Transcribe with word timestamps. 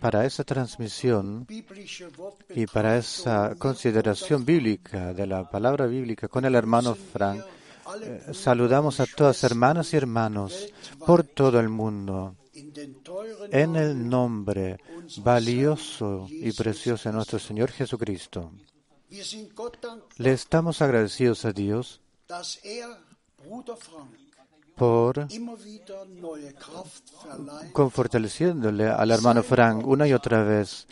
Para 0.00 0.24
esa 0.24 0.44
transmisión 0.44 1.46
y 2.54 2.66
para 2.66 2.96
esa 2.96 3.54
consideración 3.56 4.44
bíblica 4.44 5.12
de 5.12 5.26
la 5.26 5.48
palabra 5.48 5.86
bíblica 5.86 6.28
con 6.28 6.44
el 6.44 6.54
hermano 6.54 6.94
Frank, 6.94 7.42
eh, 8.02 8.32
saludamos 8.32 9.00
a 9.00 9.06
todas 9.06 9.42
hermanas 9.44 9.92
y 9.92 9.96
hermanos 9.96 10.72
por 11.06 11.22
todo 11.24 11.60
el 11.60 11.68
mundo 11.68 12.36
en 13.50 13.76
el 13.76 14.08
nombre 14.08 14.78
valioso 15.18 16.26
y 16.28 16.52
precioso 16.52 17.08
de 17.08 17.14
nuestro 17.14 17.38
Señor 17.38 17.70
Jesucristo. 17.70 18.50
Le 20.16 20.32
estamos 20.32 20.82
agradecidos 20.82 21.44
a 21.44 21.52
Dios 21.52 22.00
por 24.76 25.26
confortaleciéndole 27.72 28.86
al 28.88 29.10
hermano 29.10 29.42
Frank 29.42 29.86
una 29.86 30.06
y 30.06 30.12
otra 30.12 30.44
vez, 30.44 30.86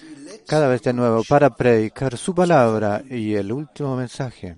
cada 0.46 0.68
vez 0.68 0.82
de 0.82 0.94
nuevo, 0.94 1.22
para 1.28 1.50
predicar 1.54 2.16
su 2.16 2.34
palabra 2.34 3.02
y 3.08 3.34
el 3.34 3.52
último 3.52 3.94
mensaje. 3.94 4.56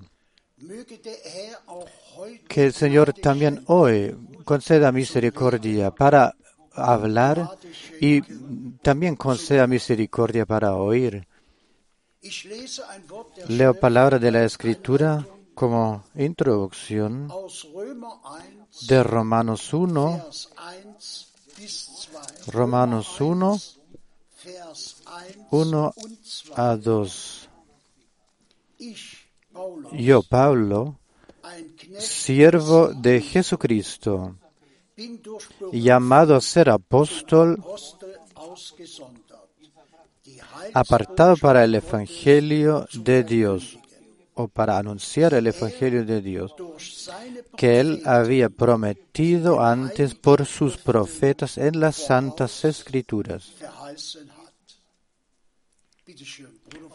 Que 2.49 2.67
el 2.67 2.73
Señor 2.73 3.13
también 3.15 3.65
hoy 3.67 4.17
conceda 4.45 4.93
misericordia 4.93 5.91
para 5.91 6.37
hablar 6.73 7.59
y 8.01 8.23
también 8.83 9.17
conceda 9.17 9.67
misericordia 9.67 10.47
para 10.47 10.75
oír. 10.75 11.27
Leo 13.49 13.75
palabra 13.75 14.19
de 14.19 14.31
la 14.31 14.45
Escritura 14.45 15.27
como 15.55 16.05
introducción 16.15 17.29
de 18.83 19.03
Romanos 19.03 19.73
1, 19.73 20.25
Romanos 22.49 23.21
1, 23.21 23.61
1 25.51 25.95
a 26.55 26.77
2. 26.77 27.49
Yo, 29.93 30.23
Pablo, 30.23 30.99
siervo 31.99 32.89
de 32.89 33.21
Jesucristo, 33.21 34.37
llamado 35.73 36.37
a 36.37 36.41
ser 36.41 36.69
apóstol, 36.69 37.63
apartado 40.75 41.37
para 41.37 41.65
el 41.65 41.75
Evangelio 41.75 42.87
de 42.93 43.25
Dios, 43.25 43.79
o 44.37 44.49
para 44.49 44.79
anunciar 44.79 45.35
el 45.35 45.47
Evangelio 45.47 46.05
de 46.05 46.21
Dios 46.21 46.55
que 47.57 47.81
Él 47.81 48.03
había 48.05 48.51
prometido 48.51 49.61
antes 49.61 50.15
por 50.15 50.45
sus 50.45 50.77
profetas 50.77 51.57
en 51.59 51.81
las 51.81 51.97
santas 51.97 52.65
escrituras. 52.65 53.53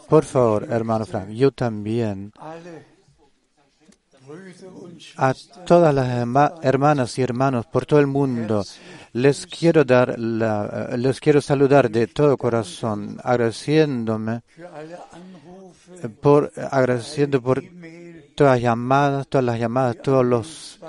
Por 0.08 0.24
favor, 0.24 0.68
hermano 0.70 1.04
Frank, 1.04 1.30
yo 1.30 1.50
también 1.50 2.32
a 5.16 5.34
todas 5.66 5.92
las 5.92 6.08
hermanas 6.62 7.18
y 7.18 7.22
hermanos 7.22 7.66
por 7.66 7.86
todo 7.86 7.98
el 7.98 8.06
mundo 8.06 8.64
les 9.12 9.46
quiero 9.46 9.84
dar 9.84 10.18
les 10.18 11.20
quiero 11.20 11.40
saludar 11.40 11.90
de 11.90 12.06
todo 12.06 12.36
corazón 12.36 13.18
agradeciéndome 13.22 14.42
por 16.08 16.52
agradeciendo 16.70 17.42
por 17.42 17.62
todas 18.34 18.54
las 18.54 18.62
llamadas 18.62 19.28
todas 19.28 19.44
las 19.44 19.58
llamadas 19.58 19.96
todos 20.02 20.24
los 20.24 20.80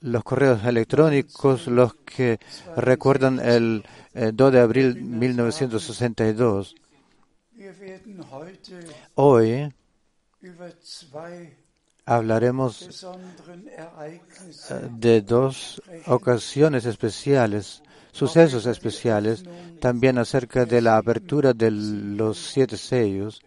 los 0.00 0.22
correos 0.22 0.64
electrónicos 0.64 1.66
los 1.66 1.94
que 1.94 2.38
recuerdan 2.76 3.40
el, 3.40 3.84
2 4.14 4.52
de 4.52 4.60
abril 4.60 5.02
1962 5.02 6.74
hoy 9.14 9.72
hablaremos 12.06 13.06
eh, 14.70 14.88
de 14.98 15.22
dos 15.22 15.82
ocasiones 16.06 16.84
especiales, 16.84 17.82
sucesos 18.12 18.66
especiales, 18.66 19.44
también 19.80 20.18
acerca 20.18 20.64
de 20.66 20.80
la 20.82 20.96
apertura 20.96 21.52
de 21.52 21.70
los 21.70 22.38
siete 22.38 22.76
sellos. 22.76 23.40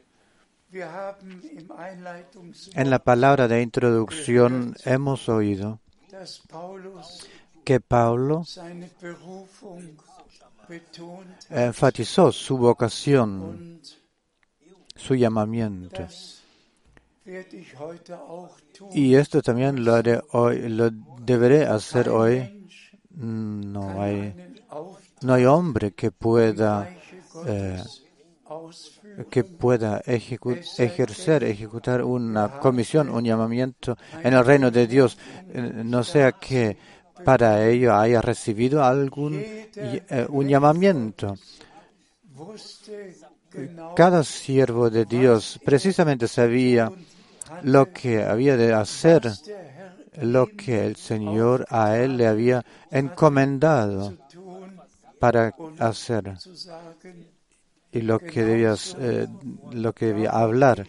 En 2.74 2.90
la 2.90 3.00
palabra 3.00 3.48
de 3.48 3.62
introducción 3.62 4.76
hemos 4.86 5.30
oído 5.30 5.80
que 7.64 7.80
Pablo 7.80 8.44
enfatizó 11.50 12.32
su 12.32 12.58
vocación, 12.58 13.82
su 14.96 15.16
llamamiento. 15.16 16.08
Y 18.94 19.16
esto 19.16 19.42
también 19.42 19.84
lo 19.84 19.96
haré 19.96 20.22
hoy, 20.32 20.70
lo 20.70 20.90
deberé 21.20 21.66
hacer 21.66 22.10
hoy. 22.10 22.68
No 23.10 24.02
hay, 24.02 24.34
no 25.22 25.34
hay 25.34 25.46
hombre 25.46 25.92
que 25.92 26.12
pueda 26.12 26.90
eh, 27.46 27.84
que 29.30 29.44
pueda 29.44 30.02
ejercer, 30.06 31.44
ejecutar 31.44 32.04
una 32.04 32.60
comisión, 32.60 33.10
un 33.10 33.24
llamamiento 33.24 33.98
en 34.24 34.34
el 34.34 34.46
reino 34.46 34.72
de 34.72 34.88
Dios, 34.88 35.18
eh, 35.50 35.72
no 35.84 36.04
sea 36.04 36.34
que 36.34 36.78
para 37.24 37.68
ello 37.68 37.96
haya 37.96 38.22
recibido 38.22 38.84
algún 38.84 39.40
eh, 39.40 40.28
un 40.30 40.48
llamamiento. 40.48 41.36
Cada 43.96 44.24
siervo 44.24 44.90
de 44.90 45.06
Dios 45.06 45.60
precisamente 45.66 46.28
sabía 46.28 46.92
lo 47.64 47.92
que 47.92 48.24
había 48.24 48.56
de 48.56 48.74
hacer, 48.74 49.32
lo 50.22 50.48
que 50.48 50.86
el 50.86 50.96
Señor 50.96 51.66
a 51.70 51.98
él 51.98 52.18
le 52.18 52.28
había 52.28 52.64
encomendado 52.92 54.14
para 55.20 55.56
hacer 55.80 56.38
y 57.98 58.02
lo 58.02 58.20
que 58.20 58.44
debía, 58.44 58.76
eh, 59.00 59.28
lo 59.72 59.94
que 59.94 60.08
debía 60.08 60.32
hablar. 60.32 60.88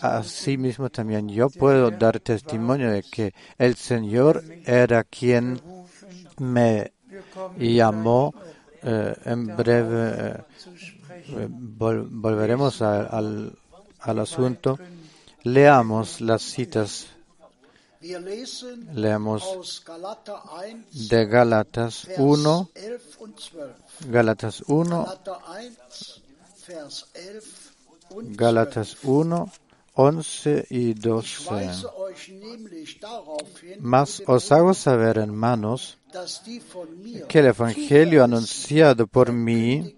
Asimismo 0.00 0.90
también 0.90 1.28
yo 1.28 1.50
puedo 1.50 1.90
dar 1.90 2.20
testimonio 2.20 2.90
de 2.90 3.02
que 3.02 3.34
el 3.58 3.76
Señor 3.76 4.42
era 4.64 5.04
quien 5.04 5.60
me 6.38 6.92
llamó. 7.58 8.34
Eh, 8.82 9.14
en 9.26 9.56
breve 9.56 10.42
eh, 11.28 11.46
volveremos 11.50 12.80
al, 12.80 13.52
al 14.00 14.18
asunto 14.18 14.78
Leamos 15.44 16.20
las 16.20 16.42
citas. 16.42 17.06
Leamos 18.94 19.82
de 20.92 21.26
Gálatas 21.26 22.08
1, 22.16 22.70
Gálatas 24.08 24.62
1, 24.66 25.06
Gálatas 28.10 28.96
1, 29.02 29.52
11 29.94 30.66
y 30.70 30.94
12. 30.94 31.70
Mas 33.80 34.22
os 34.26 34.52
hago 34.52 34.74
saber, 34.74 35.18
hermanos, 35.18 35.98
que 37.28 37.38
el 37.38 37.46
Evangelio 37.46 38.24
anunciado 38.24 39.06
por 39.06 39.32
mí 39.32 39.96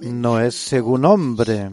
no 0.00 0.40
es 0.40 0.54
según 0.54 1.04
hombre 1.04 1.72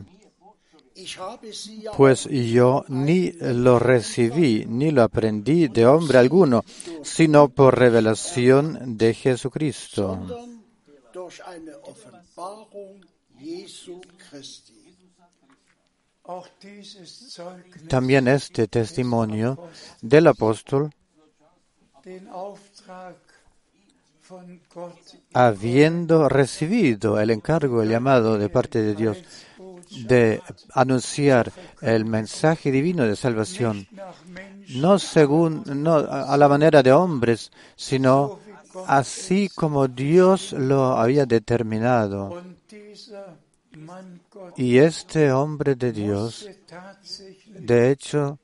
pues 1.96 2.26
yo 2.26 2.84
ni 2.88 3.32
lo 3.32 3.80
recibí 3.80 4.66
ni 4.68 4.92
lo 4.92 5.04
aprendí 5.04 5.68
de 5.68 5.86
hombre 5.86 6.18
alguno, 6.18 6.64
sino 7.04 7.50
por 7.50 7.78
revelación 7.78 8.98
de 8.98 9.14
Jesucristo. 9.14 10.20
También 17.88 18.28
este 18.28 18.68
testimonio 18.68 19.70
del 20.02 20.28
apóstol, 20.28 20.94
habiendo 25.34 26.28
recibido 26.28 27.20
el 27.20 27.30
encargo, 27.32 27.82
el 27.82 27.90
llamado 27.90 28.38
de 28.38 28.50
parte 28.50 28.82
de 28.82 28.94
Dios, 28.94 29.18
de 30.06 30.42
anunciar 30.74 31.52
el 31.82 32.04
mensaje 32.04 32.72
divino 32.72 33.04
de 33.04 33.16
salvación, 33.16 33.88
no 34.76 35.00
según, 35.00 35.64
no 35.66 35.96
a 35.96 36.36
la 36.36 36.50
manera 36.50 36.84
de 36.84 36.92
hombres, 36.92 37.52
sino 37.78 38.40
así 38.86 39.50
como 39.50 39.88
Dios 39.88 40.54
lo 40.54 40.98
había 40.98 41.26
determinado. 41.26 42.42
Y 44.56 44.78
este 44.78 45.32
hombre 45.32 45.76
de 45.76 45.92
Dios, 45.92 46.50
de 47.48 47.92
hecho, 47.92 48.40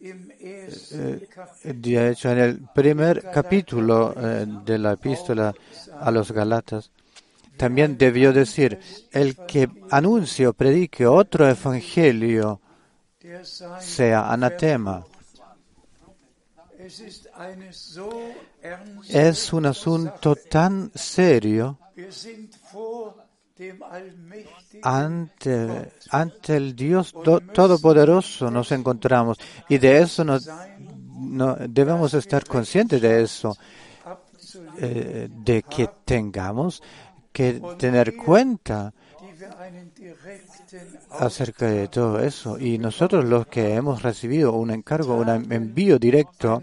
eh, 0.00 1.28
de 1.64 2.10
hecho, 2.10 2.30
en 2.30 2.38
el 2.38 2.58
primer 2.74 3.30
capítulo 3.30 4.14
eh, 4.16 4.46
de 4.64 4.78
la 4.78 4.92
epístola 4.92 5.54
a 6.00 6.10
los 6.10 6.32
Galatas, 6.32 6.90
también 7.56 7.96
debió 7.96 8.32
decir, 8.32 8.78
el 9.12 9.36
que 9.36 9.70
anuncie 9.90 10.46
o 10.46 10.52
predique 10.52 11.06
otro 11.06 11.48
evangelio 11.48 12.60
sea 13.80 14.32
anatema. 14.32 15.04
Es 19.08 19.52
un 19.52 19.66
asunto 19.66 20.36
tan 20.36 20.90
serio 20.94 21.78
ante, 24.82 25.92
ante 26.10 26.56
el 26.56 26.74
Dios 26.74 27.12
Todopoderoso 27.12 28.50
nos 28.50 28.72
encontramos 28.72 29.38
y 29.68 29.78
de 29.78 29.98
eso 29.98 30.24
no, 30.24 31.56
debemos 31.68 32.14
estar 32.14 32.44
conscientes 32.44 33.00
de 33.00 33.22
eso, 33.22 33.56
eh, 34.78 35.28
de 35.30 35.62
que 35.62 35.88
tengamos 36.04 36.82
que 37.32 37.60
tener 37.78 38.16
cuenta 38.16 38.92
acerca 41.10 41.66
de 41.66 41.88
todo 41.88 42.20
eso. 42.20 42.58
Y 42.58 42.78
nosotros 42.78 43.24
los 43.24 43.46
que 43.46 43.74
hemos 43.74 44.02
recibido 44.02 44.52
un 44.52 44.70
encargo, 44.70 45.16
un 45.16 45.52
envío 45.52 45.98
directo, 45.98 46.60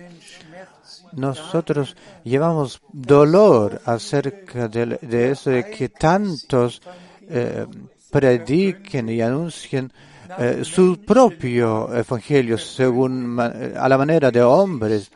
nosotros 1.13 1.96
llevamos 2.24 2.82
dolor 2.91 3.82
acerca 3.86 4.68
de, 4.68 5.32
eso, 5.32 5.50
de 5.50 5.70
que 5.70 5.89
tantos 5.89 6.82
eh, 7.30 7.65
prediquen 8.12 9.10
y 9.10 9.22
anuncien 9.22 9.91
eh, 10.38 10.62
su 10.63 11.03
propio 11.06 11.94
evangelio 11.94 12.58
según 12.58 13.39
a 13.39 13.89
la 13.89 13.98
manera 13.98 14.32
de 14.32 14.41
hombres, 14.41 15.12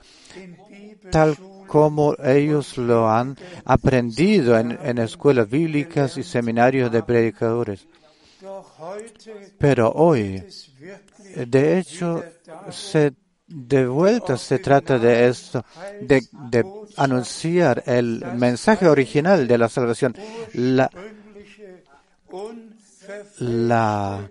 tal 1.12 1.38
como 1.68 2.16
ellos 2.24 2.78
lo 2.78 3.10
han 3.10 3.36
aprendido 3.66 4.58
en, 4.58 4.98
escuelas 4.98 5.50
bíblicas 5.50 6.18
y 6.18 6.24
seminarios 6.24 6.92
de 6.92 7.04
predicadores. 7.04 7.88
Pero 9.58 9.92
hoy, 9.92 10.44
de 11.36 11.80
hecho, 11.80 12.24
se, 12.70 13.14
de 13.48 13.88
vuelta 13.88 14.38
se 14.38 14.60
trata 14.60 14.98
de 14.98 15.28
esto, 15.28 15.64
de, 16.02 16.26
anunciar 16.98 17.84
el 17.86 18.24
mensaje 18.36 18.88
original 18.88 19.48
de 19.48 19.58
la 19.58 19.70
salvación, 19.70 20.16
la, 20.54 20.90
la 23.40 24.30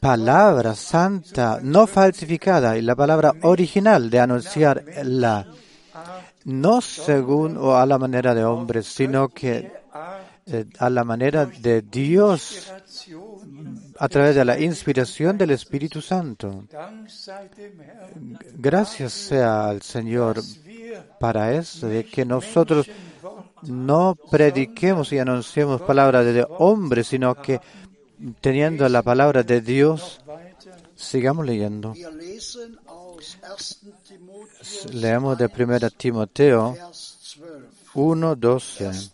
palabra 0.00 0.74
santa 0.74 1.58
no 1.62 1.86
falsificada 1.86 2.76
y 2.78 2.82
la 2.82 2.94
palabra 2.94 3.32
original 3.42 4.08
de 4.08 4.20
anunciar 4.20 4.84
la 5.02 5.46
no 6.44 6.80
según 6.80 7.56
o 7.56 7.76
a 7.76 7.84
la 7.86 7.98
manera 7.98 8.32
de 8.32 8.44
hombres, 8.44 8.86
sino 8.86 9.28
que 9.28 9.72
eh, 10.46 10.64
a 10.78 10.88
la 10.90 11.02
manera 11.02 11.44
de 11.44 11.82
Dios 11.82 12.72
a 13.98 14.08
través 14.08 14.34
de 14.34 14.44
la 14.44 14.58
inspiración 14.58 15.38
del 15.38 15.50
Espíritu 15.50 16.00
Santo. 16.00 16.64
Gracias 18.56 19.12
sea 19.12 19.68
al 19.68 19.82
Señor 19.82 20.42
para 21.18 21.52
eso, 21.52 21.88
de 21.88 22.04
que 22.04 22.24
nosotros 22.24 22.88
no 23.62 24.16
prediquemos 24.30 25.12
y 25.12 25.18
anunciemos 25.18 25.82
palabras 25.82 26.24
de 26.26 26.46
hombres, 26.58 27.08
sino 27.08 27.34
que 27.34 27.60
teniendo 28.40 28.88
la 28.88 29.02
palabra 29.02 29.42
de 29.42 29.60
Dios, 29.60 30.20
sigamos 30.94 31.44
leyendo. 31.46 31.94
Leemos 34.92 35.38
de 35.38 35.46
1 35.46 35.90
Timoteo 35.90 36.76
1.12. 37.94 39.12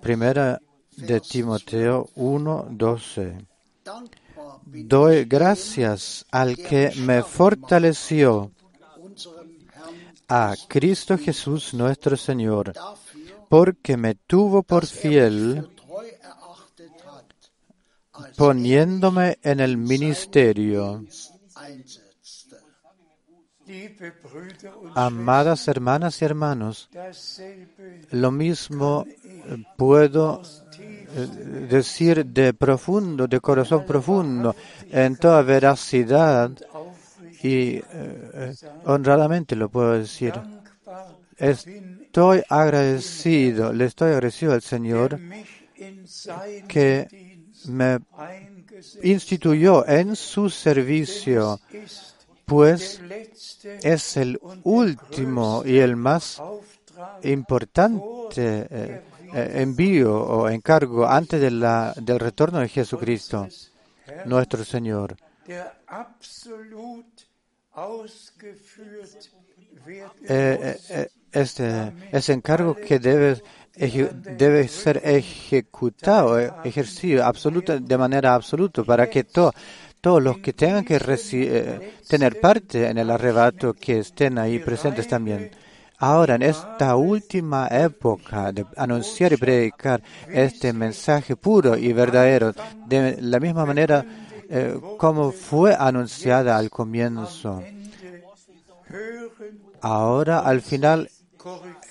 Primera 0.00 0.60
de 0.96 1.20
Timoteo 1.20 2.08
1.12. 2.16 3.46
Doy 4.66 5.24
gracias 5.24 6.24
al 6.30 6.56
que 6.56 6.92
me 6.96 7.22
fortaleció, 7.22 8.50
a 10.28 10.54
Cristo 10.68 11.18
Jesús 11.18 11.74
nuestro 11.74 12.16
Señor, 12.16 12.72
porque 13.48 13.96
me 13.96 14.14
tuvo 14.14 14.62
por 14.62 14.86
fiel 14.86 15.68
poniéndome 18.36 19.38
en 19.42 19.60
el 19.60 19.76
ministerio. 19.76 21.04
Amadas 24.94 25.68
hermanas 25.68 26.20
y 26.20 26.24
hermanos, 26.24 26.88
lo 28.10 28.30
mismo 28.30 29.06
puedo 29.76 30.42
eh, 30.78 31.66
decir 31.68 32.26
de 32.26 32.52
profundo, 32.54 33.26
de 33.26 33.40
corazón 33.40 33.84
profundo, 33.86 34.54
en 34.90 35.16
toda 35.16 35.42
veracidad 35.42 36.50
y 37.42 37.76
eh, 37.92 38.54
honradamente 38.84 39.54
lo 39.56 39.68
puedo 39.68 39.92
decir. 39.92 40.34
Estoy 41.36 42.42
agradecido, 42.48 43.72
le 43.72 43.86
estoy 43.86 44.12
agradecido 44.12 44.52
al 44.52 44.62
Señor 44.62 45.18
que 46.68 47.08
me 47.66 47.98
instituyó 49.02 49.86
en 49.86 50.16
su 50.16 50.50
servicio, 50.50 51.60
pues 52.44 53.00
es 53.82 54.16
el 54.16 54.38
último 54.64 55.62
y 55.64 55.78
el 55.78 55.96
más 55.96 56.42
importante 57.22 58.66
eh, 58.70 59.02
eh, 59.32 59.52
envío 59.54 60.14
o 60.14 60.48
encargo 60.48 61.06
antes 61.06 61.40
de 61.40 61.50
la, 61.50 61.94
del 61.96 62.20
retorno 62.20 62.60
de 62.60 62.68
Jesucristo, 62.68 63.48
nuestro 64.26 64.64
Señor. 64.64 65.16
Eh, 70.28 71.08
este, 71.32 71.92
ese 72.12 72.32
encargo 72.32 72.74
que 72.76 72.98
debe 72.98 73.42
debe 73.76 74.68
ser 74.68 75.00
ejecutado, 75.04 76.38
eh, 76.38 76.52
ejercido 76.64 77.24
absoluta, 77.24 77.78
de 77.78 77.98
manera 77.98 78.34
absoluta 78.34 78.84
para 78.84 79.10
que 79.10 79.24
todos 80.04 80.22
los 80.22 80.36
que 80.36 80.52
tengan 80.52 80.84
que 80.84 81.00
eh, 81.00 81.94
tener 82.06 82.38
parte 82.38 82.90
en 82.90 82.98
el 82.98 83.10
arrebato 83.10 83.72
que 83.72 84.00
estén 84.00 84.36
ahí 84.36 84.58
presentes 84.58 85.08
también. 85.08 85.50
Ahora, 85.96 86.34
en 86.34 86.42
esta 86.42 86.94
última 86.96 87.68
época 87.68 88.52
de 88.52 88.66
anunciar 88.76 89.32
y 89.32 89.38
predicar 89.38 90.02
este 90.28 90.74
mensaje 90.74 91.36
puro 91.36 91.74
y 91.78 91.94
verdadero, 91.94 92.52
de 92.86 93.16
la 93.22 93.40
misma 93.40 93.64
manera 93.64 94.04
eh, 94.50 94.78
como 94.98 95.32
fue 95.32 95.74
anunciada 95.74 96.58
al 96.58 96.68
comienzo. 96.68 97.62
Ahora, 99.80 100.40
al 100.40 100.60
final, 100.60 101.08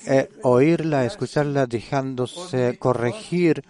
eh, 0.06 0.28
oírla, 0.42 1.04
escucharla, 1.04 1.66
dejándose 1.66 2.78
corregir 2.78 3.64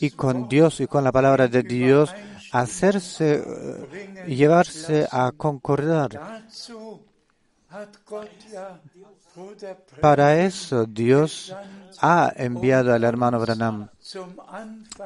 y 0.00 0.10
con 0.10 0.48
Dios 0.48 0.80
y 0.80 0.88
con 0.88 1.04
la 1.04 1.12
palabra 1.12 1.46
de 1.46 1.62
Dios 1.62 2.12
hacerse 2.52 3.42
eh, 3.44 4.24
llevarse 4.28 5.08
a 5.10 5.32
concordar. 5.32 6.10
Para 10.00 10.44
eso 10.44 10.84
Dios 10.84 11.56
ha 11.98 12.32
enviado 12.36 12.92
al 12.92 13.04
hermano 13.04 13.40
Branham 13.40 13.88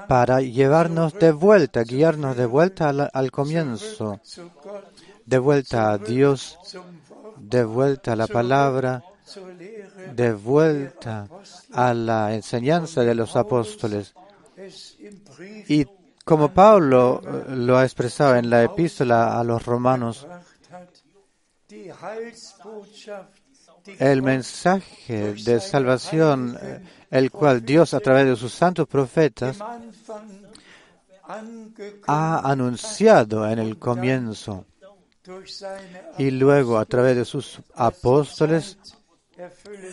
para 0.09 0.41
llevarnos 0.41 1.15
de 1.15 1.31
vuelta, 1.31 1.85
guiarnos 1.85 2.37
de 2.37 2.47
vuelta 2.47 2.89
al, 2.89 3.09
al 3.13 3.31
comienzo, 3.31 4.21
de 5.25 5.39
vuelta 5.39 5.93
a 5.93 5.99
Dios, 5.99 6.59
de 7.37 7.65
vuelta 7.65 8.15
a 8.15 8.17
la 8.17 8.27
palabra, 8.27 9.05
de 10.15 10.33
vuelta 10.33 11.29
a 11.73 11.95
la 11.95 12.35
enseñanza 12.35 13.03
de 13.03 13.15
los 13.15 13.37
apóstoles. 13.37 14.13
Y 15.69 15.85
como 16.27 16.53
Pablo 16.53 17.23
eh, 17.25 17.55
lo 17.55 17.79
ha 17.79 17.85
expresado 17.85 18.35
en 18.35 18.51
la 18.51 18.65
epístola 18.65 19.39
a 19.39 19.45
los 19.45 19.65
romanos, 19.65 20.27
el 24.01 24.23
mensaje 24.23 25.35
de 25.35 25.61
salvación, 25.61 26.59
eh, 26.61 26.81
el 27.13 27.31
cual 27.31 27.65
Dios 27.65 27.95
a 27.95 28.01
través 28.01 28.27
de 28.27 28.35
sus 28.35 28.53
santos 28.53 28.89
profetas 28.89 29.59
ha 32.09 32.51
anunciado 32.51 33.49
en 33.49 33.61
el 33.61 33.79
comienzo 33.79 34.65
y 36.19 36.33
luego 36.33 36.79
a 36.79 36.87
través 36.87 37.17
de 37.17 37.25
sus 37.25 37.61
apóstoles 37.77 38.79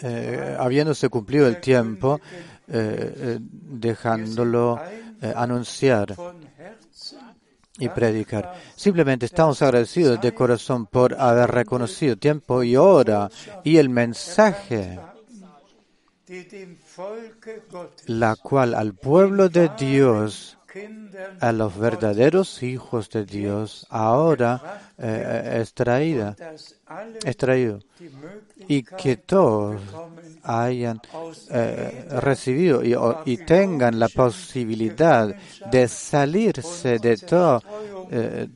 eh, 0.01 0.57
habiéndose 0.59 1.09
cumplido 1.09 1.47
el 1.47 1.61
tiempo, 1.61 2.19
dejándolo 2.65 4.79
anunciar 5.35 6.15
y 7.77 7.89
predicar. 7.89 8.53
Simplemente 8.75 9.25
estamos 9.25 9.61
agradecidos 9.61 10.21
de 10.21 10.33
corazón 10.33 10.85
por 10.85 11.15
haber 11.19 11.49
reconocido 11.49 12.15
tiempo 12.17 12.63
y 12.63 12.75
hora 12.75 13.29
y 13.63 13.77
el 13.77 13.89
mensaje, 13.89 14.99
la 18.07 18.35
cual 18.35 18.75
al 18.75 18.93
pueblo 18.93 19.49
de 19.49 19.69
Dios 19.77 20.57
a 21.39 21.51
los 21.51 21.77
verdaderos 21.77 22.63
hijos 22.63 23.09
de 23.09 23.25
Dios 23.25 23.85
ahora 23.89 24.81
eh, 24.97 25.59
es 25.61 25.73
traída, 25.73 26.35
es 27.23 27.37
traído 27.37 27.79
y 28.67 28.81
que 28.81 29.17
todos 29.17 29.81
hayan 30.43 31.01
eh, 31.49 32.07
recibido 32.21 32.81
y, 33.25 33.37
tengan 33.37 33.99
la 33.99 34.09
posibilidad 34.09 35.33
de 35.71 35.87
salirse 35.87 36.99
de 36.99 37.17
todo, 37.17 37.61
eh, 38.11 38.47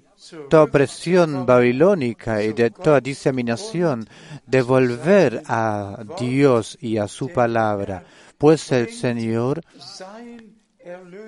toda 0.50 0.64
opresión 0.64 1.46
babilónica 1.46 2.44
y 2.44 2.54
de 2.54 2.72
toda 2.72 3.00
diseminación, 3.00 4.08
de 4.46 4.62
volver 4.62 5.44
a 5.48 6.04
Dios 6.20 6.78
y 6.82 6.98
a 6.98 7.08
su 7.08 7.30
palabra, 7.30 8.04
pues 8.38 8.72
el 8.72 8.90
Señor 8.90 9.64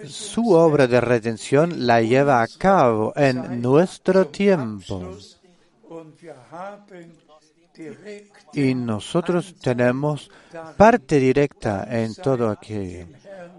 su 0.06 0.52
obra 0.52 0.88
de 0.88 1.02
redención 1.02 1.86
la 1.86 2.02
lleva 2.02 2.41
a 2.41 2.48
cabo 2.48 3.13
en 3.15 3.62
nuestro 3.62 4.28
tiempo. 4.28 5.17
Y 8.54 8.74
nosotros 8.76 9.56
tenemos 9.62 10.30
parte 10.78 11.20
directa 11.20 11.88
en 11.89 12.13
todo 12.15 12.50
aquello. 12.50 13.08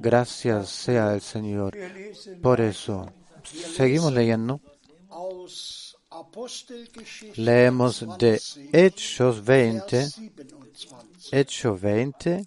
Gracias 0.01 0.69
sea 0.69 1.15
el 1.15 1.21
Señor. 1.21 1.77
Por 2.43 2.61
eso, 2.61 3.13
seguimos 3.45 4.13
leyendo. 4.13 4.61
Leemos 7.37 8.05
de 8.19 8.41
Hechos 8.73 9.45
20, 9.45 10.09
Hechos 11.33 11.81
20, 11.81 12.47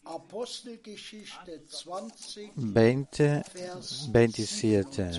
20, 2.56 3.44
27. 4.10 5.12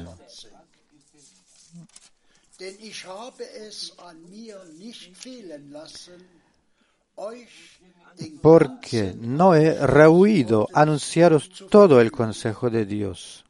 Porque 8.40 9.14
no 9.18 9.54
he 9.54 9.74
rehuido 9.86 10.68
anunciaros 10.72 11.50
todo 11.70 12.00
el 12.00 12.12
consejo 12.12 12.70
de 12.70 12.86
Dios 12.86 13.44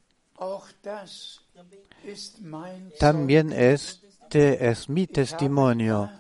También 2.99 3.53
este 3.53 4.69
es 4.69 4.89
mi 4.89 5.07
testimonio. 5.07 6.11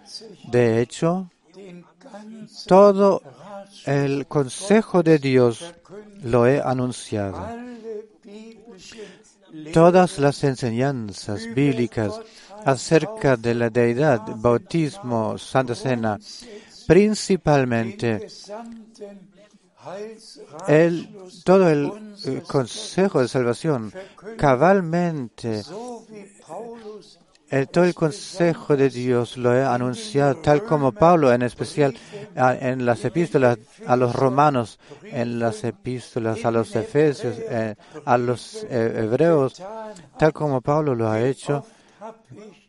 De 0.51 0.81
hecho, 0.81 1.31
todo 2.67 3.23
el 3.85 4.27
consejo 4.27 5.03
de 5.03 5.19
Dios 5.19 5.75
lo 6.23 6.47
he 6.47 6.61
anunciado. 6.61 7.47
Todas 9.73 10.19
las 10.19 10.43
enseñanzas 10.45 11.47
bíblicas 11.55 12.21
acerca 12.65 13.37
de 13.37 13.55
la 13.55 13.71
deidad, 13.71 14.23
bautismo, 14.37 15.39
Santa 15.39 15.75
Cena, 15.75 16.19
principalmente 16.87 18.27
el, 20.69 21.09
todo 21.45 21.69
el, 21.69 22.43
consejo 22.47 23.21
de 23.21 23.29
salvación, 23.29 23.93
cabalmente, 24.37 25.63
el, 27.51 27.69
todo 27.69 27.85
el 27.85 27.95
consejo 27.95 28.77
de 28.77 28.89
Dios 28.89 29.37
lo 29.37 29.55
he 29.55 29.63
anunciado, 29.63 30.37
tal 30.37 30.65
como 30.65 30.93
Pablo, 30.93 31.33
en 31.33 31.43
especial 31.43 31.95
en 32.35 32.87
las 32.87 33.05
epístolas 33.05 33.59
a 33.87 33.97
los 33.97 34.15
romanos, 34.15 34.79
en 35.05 35.39
las 35.39 35.63
epístolas 35.65 36.45
a 36.45 36.51
los 36.51 36.75
efesios, 36.77 37.37
eh, 37.39 37.75
a 38.05 38.17
los 38.17 38.65
eh, 38.65 38.93
hebreos, 38.97 39.63
tal 40.19 40.33
como 40.33 40.61
Pablo 40.61 40.95
lo 40.95 41.11
ha 41.11 41.23
hecho. 41.23 41.65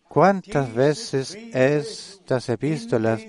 ¿Cuántas 0.08 0.74
veces 0.74 1.36
estas 1.54 2.48
epístolas 2.50 3.22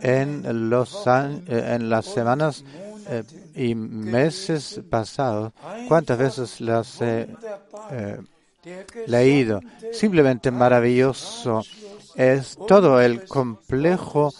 en, 0.00 0.70
los, 0.70 1.06
eh, 1.06 1.40
en 1.46 1.90
las 1.90 2.06
semanas 2.06 2.64
eh, 3.08 3.22
y 3.54 3.74
meses 3.74 4.80
pasados, 4.88 5.52
cuántas 5.88 6.18
veces 6.18 6.60
las 6.60 7.00
he 7.00 7.28
eh, 7.90 8.18
leído. 9.06 9.60
Simplemente 9.92 10.50
maravilloso 10.50 11.62
es 12.14 12.56
todo 12.68 13.00
el 13.00 13.24
complejo 13.24 14.32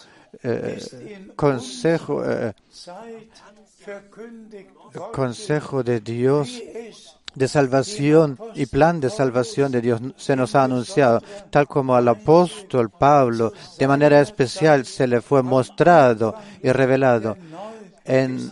consejo, 1.36 2.22
consejo 5.12 5.82
de 5.82 6.00
Dios 6.00 6.62
de 7.34 7.48
salvación 7.48 8.38
y 8.54 8.66
plan 8.66 9.00
de 9.00 9.10
salvación 9.10 9.72
de 9.72 9.80
Dios 9.80 10.00
se 10.16 10.36
nos 10.36 10.54
ha 10.54 10.64
anunciado, 10.64 11.20
tal 11.50 11.66
como 11.66 11.94
al 11.94 12.08
apóstol 12.08 12.90
Pablo 12.90 13.52
de 13.78 13.88
manera 13.88 14.20
especial 14.20 14.84
se 14.84 15.06
le 15.06 15.20
fue 15.20 15.42
mostrado 15.42 16.34
y 16.62 16.70
revelado 16.70 17.36
en 18.04 18.50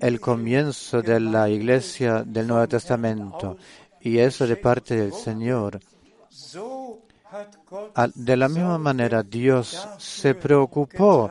el 0.00 0.20
comienzo 0.20 1.02
de 1.02 1.20
la 1.20 1.48
iglesia 1.48 2.22
del 2.24 2.46
Nuevo 2.46 2.68
Testamento. 2.68 3.56
Y 4.00 4.18
eso 4.18 4.46
de 4.46 4.56
parte 4.56 4.96
del 4.96 5.12
Señor. 5.12 5.80
De 8.14 8.36
la 8.36 8.48
misma 8.48 8.78
manera, 8.78 9.22
Dios 9.22 9.88
se 9.98 10.34
preocupó 10.34 11.30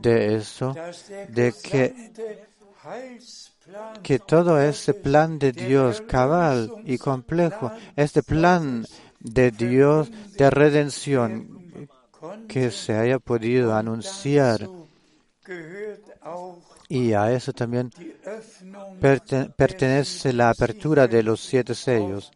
de 0.00 0.36
eso, 0.36 0.74
de 1.28 1.52
que 1.62 2.12
que 4.02 4.18
todo 4.18 4.60
ese 4.60 4.94
plan 4.94 5.38
de 5.38 5.52
Dios 5.52 6.02
cabal 6.02 6.72
y 6.84 6.98
complejo, 6.98 7.72
este 7.96 8.22
plan 8.22 8.84
de 9.20 9.50
Dios 9.50 10.10
de 10.36 10.50
redención 10.50 11.88
que 12.48 12.70
se 12.70 12.94
haya 12.94 13.18
podido 13.18 13.74
anunciar. 13.74 14.68
Y 16.88 17.12
a 17.14 17.32
eso 17.32 17.52
también 17.52 17.90
pertenece 19.56 20.32
la 20.32 20.50
apertura 20.50 21.08
de 21.08 21.22
los 21.22 21.40
siete 21.40 21.74
sellos, 21.74 22.30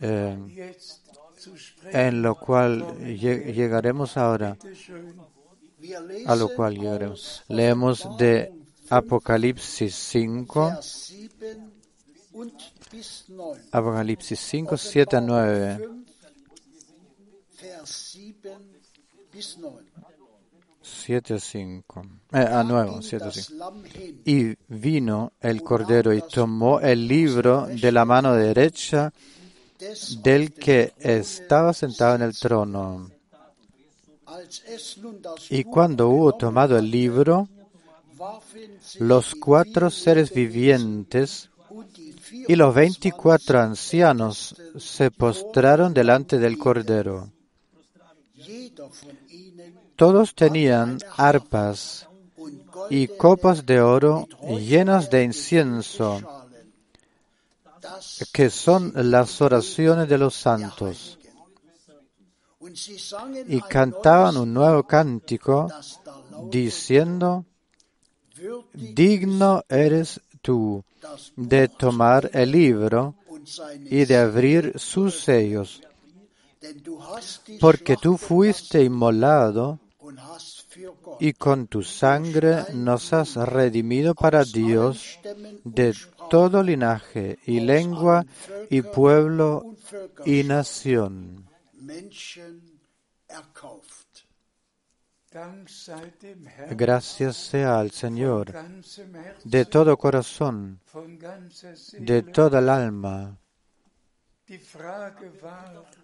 eh, 0.00 0.36
en 1.90 2.22
lo 2.22 2.34
cual 2.36 2.96
llegaremos 2.98 4.16
ahora, 4.16 4.56
a 6.26 6.36
lo 6.36 6.48
cual. 6.54 6.78
Leemos 7.48 8.16
de 8.16 8.61
Apocalipsis 8.92 9.94
5, 9.94 10.78
Apocalipsis 13.72 14.38
5, 14.38 14.76
7 14.76 15.16
a 15.16 15.20
9. 15.22 15.88
7 20.82 21.34
a 21.34 21.38
5. 21.38 22.02
Eh, 22.32 22.38
a 22.38 22.62
9, 22.62 22.98
7 23.00 23.24
a 23.24 23.30
5. 23.30 23.72
Y 24.26 24.54
vino 24.68 25.32
el 25.40 25.62
Cordero 25.62 26.12
y 26.12 26.20
tomó 26.28 26.78
el 26.80 27.08
libro 27.08 27.68
de 27.68 27.92
la 27.92 28.04
mano 28.04 28.34
derecha 28.34 29.10
del 30.22 30.52
que 30.52 30.92
estaba 30.98 31.72
sentado 31.72 32.16
en 32.16 32.22
el 32.22 32.38
trono. 32.38 33.10
Y 35.48 35.64
cuando 35.64 36.10
hubo 36.10 36.34
tomado 36.34 36.76
el 36.76 36.90
libro, 36.90 37.48
los 38.98 39.34
cuatro 39.34 39.90
seres 39.90 40.32
vivientes 40.32 41.50
y 42.48 42.56
los 42.56 42.74
veinticuatro 42.74 43.60
ancianos 43.60 44.54
se 44.78 45.10
postraron 45.10 45.94
delante 45.94 46.38
del 46.38 46.58
Cordero. 46.58 47.30
Todos 49.96 50.34
tenían 50.34 50.98
arpas 51.16 52.08
y 52.90 53.06
copas 53.08 53.64
de 53.64 53.80
oro 53.80 54.26
llenas 54.58 55.10
de 55.10 55.22
incienso, 55.24 56.20
que 58.32 58.50
son 58.50 58.92
las 58.94 59.40
oraciones 59.40 60.08
de 60.08 60.18
los 60.18 60.34
santos. 60.34 61.18
Y 63.48 63.60
cantaban 63.60 64.36
un 64.36 64.52
nuevo 64.54 64.84
cántico 64.84 65.68
diciendo, 66.50 67.44
digno 68.72 69.64
eres 69.68 70.20
tú 70.40 70.84
de 71.36 71.68
tomar 71.68 72.30
el 72.32 72.52
libro 72.52 73.14
y 73.84 74.04
de 74.04 74.16
abrir 74.16 74.78
sus 74.78 75.20
sellos, 75.20 75.82
porque 77.60 77.96
tú 77.96 78.16
fuiste 78.16 78.82
inmolado 78.82 79.78
y 81.20 81.32
con 81.34 81.66
tu 81.66 81.82
sangre 81.82 82.64
nos 82.74 83.12
has 83.12 83.36
redimido 83.36 84.14
para 84.14 84.44
Dios 84.44 85.18
de 85.64 85.94
todo 86.30 86.62
linaje 86.62 87.38
y 87.46 87.60
lengua 87.60 88.24
y 88.70 88.82
pueblo 88.82 89.76
y 90.24 90.44
nación. 90.44 91.46
Gracias 96.70 97.36
sea 97.36 97.80
al 97.80 97.90
Señor 97.90 98.52
de 99.44 99.64
todo 99.64 99.96
corazón, 99.96 100.80
de 101.98 102.22
toda 102.22 102.58
el 102.58 102.68
alma. 102.68 103.38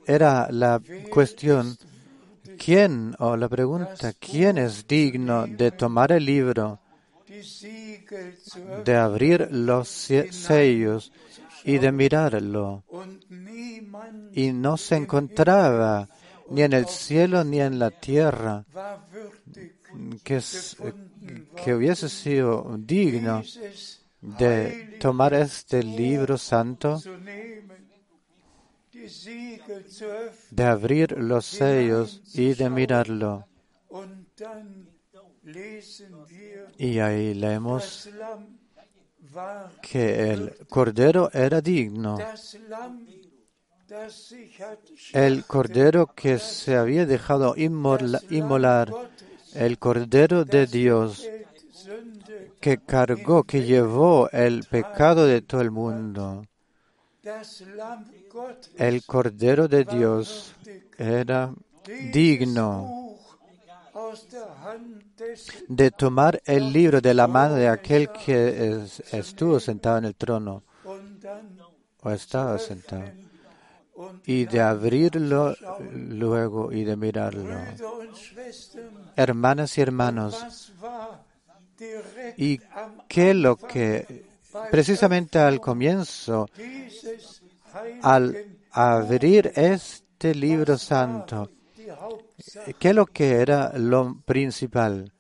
Era 0.07 0.49
la 0.51 0.81
cuestión, 1.11 1.77
¿quién, 2.59 3.15
o 3.19 3.37
la 3.37 3.49
pregunta, 3.49 4.13
quién 4.19 4.57
es 4.59 4.87
digno 4.87 5.47
de 5.47 5.73
tomar 5.73 6.13
el 6.13 6.25
libro, 6.25 6.81
de 8.85 8.97
abrir 8.97 9.49
los 9.51 9.89
sellos 9.89 11.13
y 11.65 11.79
de 11.79 11.93
mirarlo? 11.93 12.85
Y 14.33 14.53
no 14.53 14.77
se 14.79 14.97
encontraba 14.97 16.09
ni 16.51 16.63
en 16.63 16.73
el 16.73 16.87
cielo 16.87 17.45
ni 17.45 17.61
en 17.61 17.79
la 17.79 17.91
tierra 17.91 18.65
que, 20.23 20.41
que 21.65 21.75
hubiese 21.75 22.09
sido 22.09 22.77
digno 22.79 23.43
de 24.21 24.99
tomar 25.01 25.35
este 25.35 25.83
libro 25.83 26.39
santo, 26.39 27.01
de 30.51 30.65
abrir 30.65 31.13
los 31.19 31.47
sellos 31.47 32.23
y 32.35 32.55
de 32.55 32.71
mirarlo. 32.71 33.47
Y 36.77 36.99
ahí 36.99 37.35
leemos 37.35 38.09
que 39.83 40.33
el 40.33 40.67
Cordero 40.69 41.31
era 41.33 41.61
digno 41.61 42.19
el 45.13 45.45
cordero 45.47 46.13
que 46.15 46.39
se 46.39 46.77
había 46.77 47.07
dejado 47.07 47.55
inmolar, 47.57 48.93
el 49.59 49.79
cordero 49.79 50.45
de 50.45 50.67
Dios 50.67 51.29
que 52.61 52.79
cargó, 52.79 53.43
que 53.43 53.65
llevó 53.65 54.31
el 54.31 54.63
pecado 54.65 55.27
de 55.27 55.43
todo 55.43 55.61
el 55.61 55.73
mundo. 55.73 56.45
El 58.77 59.05
cordero 59.05 59.67
de 59.67 59.85
Dios 59.85 60.55
era 60.97 61.53
digno 62.13 63.17
de 65.67 65.91
tomar 65.91 66.41
el 66.45 66.73
libro 66.73 67.01
de 67.01 67.15
la 67.15 67.27
mano 67.27 67.55
de 67.57 67.69
aquel 67.69 68.11
que 68.13 68.87
estuvo 69.11 69.59
sentado 69.59 69.99
en 69.99 70.05
el 70.05 70.15
trono 70.15 70.63
o 72.01 72.11
estaba 72.11 72.59
sentado, 72.59 73.11
y 74.27 74.45
de 74.47 74.61
abrirlo 74.61 75.55
luego 75.93 76.73
y 76.73 76.85
de 76.85 76.97
mirarlo. 76.97 77.59
Hermanas 79.17 79.77
y 79.79 79.81
hermanos, 79.81 80.73
¿y 82.37 82.61
qué 83.09 83.35
lo 83.35 83.57
que 83.57 84.27
precisamente 84.71 85.39
al 85.39 85.61
comienzo, 85.61 86.49
al 88.03 88.59
abrir 88.71 89.53
este 89.55 90.35
libro 90.35 90.79
santo, 90.79 91.51
qué 92.79 92.89
es 92.91 92.95
lo 92.95 93.07
que 93.07 93.37
era 93.37 93.73
lo 93.77 94.21
principal? 94.25 95.13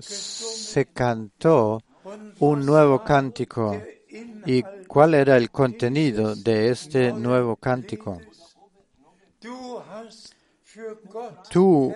Se 0.00 0.86
cantó 0.86 1.82
un 2.40 2.64
nuevo 2.66 3.02
cántico. 3.02 3.74
¿Y 4.48 4.62
cuál 4.86 5.12
era 5.12 5.36
el 5.36 5.50
contenido 5.50 6.34
de 6.34 6.70
este 6.70 7.12
nuevo 7.12 7.56
cántico? 7.56 8.18
Tú 11.50 11.94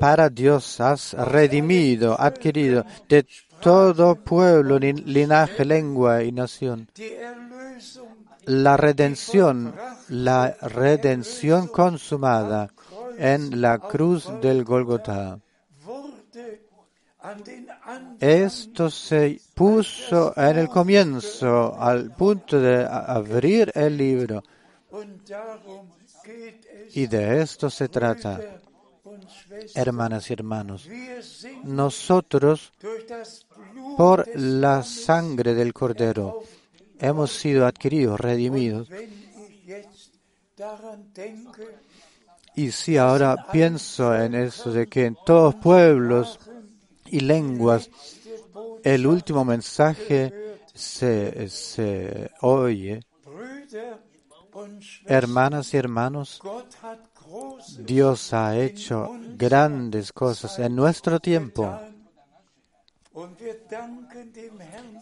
para 0.00 0.28
Dios 0.28 0.80
has 0.80 1.12
redimido, 1.12 2.20
adquirido 2.20 2.84
de 3.08 3.24
todo 3.60 4.16
pueblo, 4.16 4.80
linaje, 4.80 5.64
lengua 5.64 6.24
y 6.24 6.32
nación. 6.32 6.88
La 8.46 8.76
redención, 8.76 9.72
la 10.08 10.56
redención 10.60 11.68
consumada 11.68 12.68
en 13.16 13.60
la 13.60 13.78
cruz 13.78 14.28
del 14.40 14.64
Golgotha. 14.64 15.38
Esto 18.18 18.90
se 18.90 19.40
puso 19.54 20.32
en 20.36 20.58
el 20.58 20.68
comienzo, 20.68 21.74
al 21.78 22.10
punto 22.14 22.60
de 22.60 22.84
abrir 22.84 23.70
el 23.74 23.96
libro. 23.96 24.42
Y 26.94 27.06
de 27.06 27.42
esto 27.42 27.70
se 27.70 27.88
trata, 27.88 28.40
hermanas 29.74 30.30
y 30.30 30.32
hermanos. 30.32 30.88
Nosotros, 31.64 32.72
por 33.96 34.28
la 34.34 34.82
sangre 34.82 35.54
del 35.54 35.72
Cordero, 35.72 36.42
hemos 36.98 37.32
sido 37.32 37.66
adquiridos, 37.66 38.20
redimidos. 38.20 38.88
Y 42.54 42.70
si 42.70 42.98
ahora 42.98 43.46
pienso 43.50 44.14
en 44.14 44.34
eso 44.34 44.72
de 44.72 44.86
que 44.86 45.06
en 45.06 45.16
todos 45.24 45.54
pueblos 45.54 46.38
y 47.12 47.20
lenguas 47.20 47.88
el 48.82 49.06
último 49.06 49.44
mensaje 49.44 50.58
se, 50.74 51.48
se 51.48 52.30
oye, 52.40 53.00
hermanas 55.06 55.72
y 55.74 55.76
hermanos, 55.76 56.40
Dios 57.78 58.32
ha 58.32 58.58
hecho 58.58 59.10
grandes 59.36 60.12
cosas 60.12 60.58
en 60.58 60.74
nuestro 60.74 61.20
tiempo. 61.20 61.78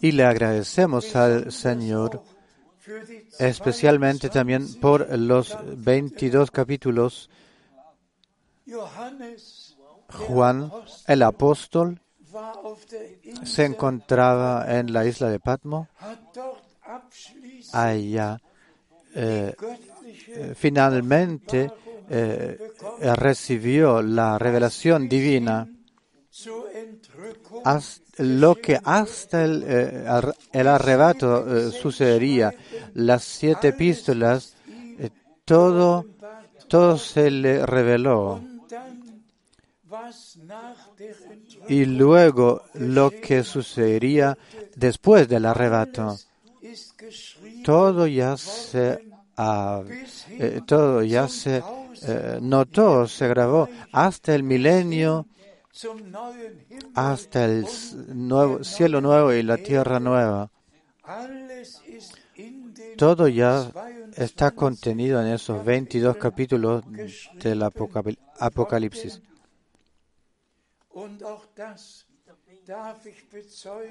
Y 0.01 0.12
le 0.12 0.25
agradecemos 0.25 1.14
al 1.16 1.53
Señor 1.53 2.23
especialmente 3.38 4.29
también 4.31 4.66
por 4.81 5.16
los 5.16 5.57
22 5.77 6.51
capítulos. 6.51 7.31
Juan, 10.11 10.70
el 11.07 11.23
apóstol, 11.23 12.01
se 13.44 13.64
encontraba 13.64 14.79
en 14.79 14.92
la 14.92 15.05
isla 15.05 15.29
de 15.29 15.40
Patmo. 15.40 15.88
Allá 17.73 18.40
eh, 19.14 19.55
eh, 20.29 20.55
finalmente 20.57 21.70
eh, 22.09 22.59
recibió 23.16 24.03
la 24.03 24.38
revelación 24.38 25.09
divina 25.09 25.68
lo 28.18 28.55
que 28.57 28.81
hasta 28.83 29.44
el, 29.44 30.68
arrebato 30.68 31.70
sucedería, 31.73 32.55
las 32.94 33.25
siete 33.25 33.68
epístolas, 33.68 34.55
todo, 35.44 36.07
todo 36.68 36.99
se 36.99 37.31
le 37.31 37.66
reveló. 37.66 38.40
Y 41.68 41.85
luego 41.85 42.62
lo 42.75 43.11
que 43.11 43.44
sucedería 43.44 44.37
después 44.77 45.29
del 45.29 45.46
arrebato 45.46 46.16
todo 47.64 48.07
ya 48.07 48.37
se, 48.37 49.01
eh, 50.29 50.61
todo 50.66 51.03
ya 51.03 51.29
se 51.29 51.62
eh, 52.03 52.38
notó, 52.40 53.07
se 53.07 53.29
grabó 53.29 53.68
hasta 53.92 54.35
el 54.35 54.42
milenio, 54.42 55.27
hasta 56.94 57.44
el 57.44 57.66
nuevo, 58.09 58.64
cielo 58.64 59.01
nuevo 59.01 59.33
y 59.33 59.42
la 59.42 59.57
tierra 59.57 60.01
nueva. 60.01 60.51
Todo 62.96 63.29
ya 63.29 63.70
está 64.16 64.51
contenido 64.51 65.20
en 65.20 65.29
esos 65.29 65.64
22 65.64 66.16
capítulos 66.16 66.85
del 67.42 67.62
Apocalipsis. 67.62 69.20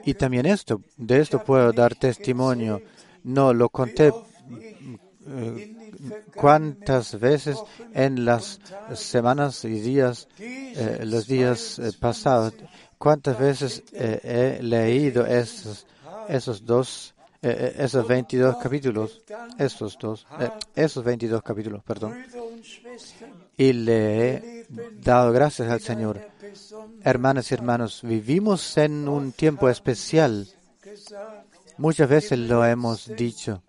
Y 0.06 0.14
también 0.14 0.46
esto, 0.46 0.82
de 0.98 1.20
esto 1.22 1.44
puedo 1.44 1.72
dar 1.72 1.96
testimonio. 1.96 2.82
No, 3.24 3.54
lo 3.54 3.70
conté 3.70 4.12
eh, 5.28 5.92
cuántas 6.34 7.20
veces 7.20 7.58
en 7.94 8.26
las 8.26 8.60
semanas 8.96 9.66
y 9.66 9.80
días, 9.80 10.28
eh, 10.40 11.02
los 11.04 11.28
días 11.28 11.80
eh, 11.80 11.92
pasados, 12.00 12.54
cuántas 12.98 13.38
veces 13.38 13.84
he 13.92 14.60
leído 14.62 15.26
esos, 15.26 15.86
esos 16.28 16.66
dos, 16.66 17.14
esos 17.42 18.08
22 18.08 18.58
capítulos, 18.58 19.22
esos 19.58 19.98
dos, 20.00 20.26
esos 20.76 21.04
22 21.04 21.44
capítulos, 21.44 21.84
perdón, 21.84 22.24
y 23.58 23.74
le 23.74 24.30
he 24.30 24.59
dado 25.02 25.32
gracias 25.32 25.70
al 25.70 25.82
Señor. 25.82 26.22
Hermanas 27.04 27.52
y 27.52 27.54
hermanos, 27.54 28.02
vivimos 28.04 28.78
en 28.78 29.08
un 29.08 29.32
tiempo 29.32 29.70
especial 29.70 30.48
Muchas 31.80 32.10
veces 32.10 32.38
lo 32.38 32.66
hemos 32.66 33.08
dicho. 33.16 33.64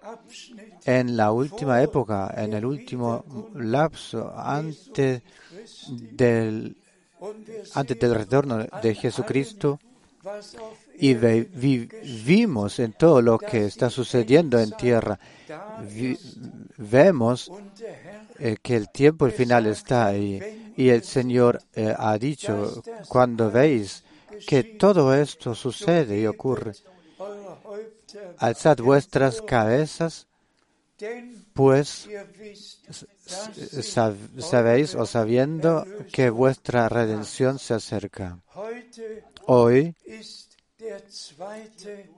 En 0.85 1.17
la 1.17 1.31
última 1.31 1.81
época, 1.81 2.35
en 2.37 2.55
el 2.55 2.65
último 2.65 3.25
lapso, 3.55 4.33
antes 4.37 5.23
del, 5.89 6.77
antes 7.75 7.99
del 7.99 8.15
retorno 8.15 8.67
de 8.83 8.95
Jesucristo, 8.97 9.79
y 10.99 11.15
vivimos 11.15 12.81
en 12.81 12.95
todo 12.95 13.23
lo 13.23 13.39
que 13.39 13.67
está 13.67 13.89
sucediendo 13.91 14.59
en 14.59 14.73
tierra. 14.73 15.19
vemos 16.79 17.51
eh, 18.41 18.57
que 18.61 18.77
el 18.77 18.91
tiempo 18.91 19.27
el 19.27 19.33
final 19.33 19.67
está 19.67 20.07
ahí. 20.07 20.70
Y 20.81 20.89
el 20.89 21.03
Señor 21.05 21.63
eh, 21.75 21.95
ha 21.95 22.17
dicho, 22.17 22.83
cuando 23.07 23.51
veis 23.51 24.03
que 24.47 24.65
todo 24.65 25.13
esto 25.15 25.55
sucede 25.55 26.19
y 26.19 26.27
ocurre, 26.27 26.73
alzad 28.39 28.79
vuestras 28.79 29.43
cabezas, 29.43 30.27
pues 31.53 32.09
sabéis 34.39 34.95
o 34.95 35.05
sabiendo 35.05 35.85
que 36.11 36.31
vuestra 36.31 36.89
redención 36.89 37.59
se 37.59 37.75
acerca. 37.75 38.39
Hoy 39.49 39.95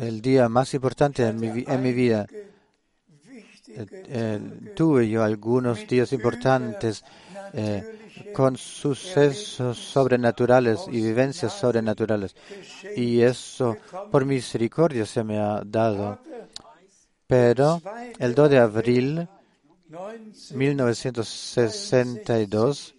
el 0.01 0.21
día 0.21 0.49
más 0.49 0.75
importante 0.75 1.27
en 1.27 1.39
mi, 1.39 1.93
vida. 1.93 2.27
Eh, 2.31 2.51
eh, 3.69 4.41
tuve 4.77 5.09
yo 5.09 5.23
algunos 5.23 5.87
días 5.87 6.13
importantes 6.13 7.05
eh, 7.53 8.04
con 8.35 8.57
sucesos 8.57 9.79
sobrenaturales 9.79 10.81
y 10.89 11.03
vivencias 11.03 11.53
sobrenaturales. 11.53 12.35
Y 12.97 13.21
eso 13.21 13.77
por 14.11 14.25
misericordia 14.25 15.07
se 15.07 15.23
me 15.25 15.39
ha 15.39 15.63
dado. 15.65 16.19
Pero 17.27 17.81
el 18.19 18.35
2 18.35 18.51
de 18.51 18.59
abril 18.59 19.29
1962 20.53 22.95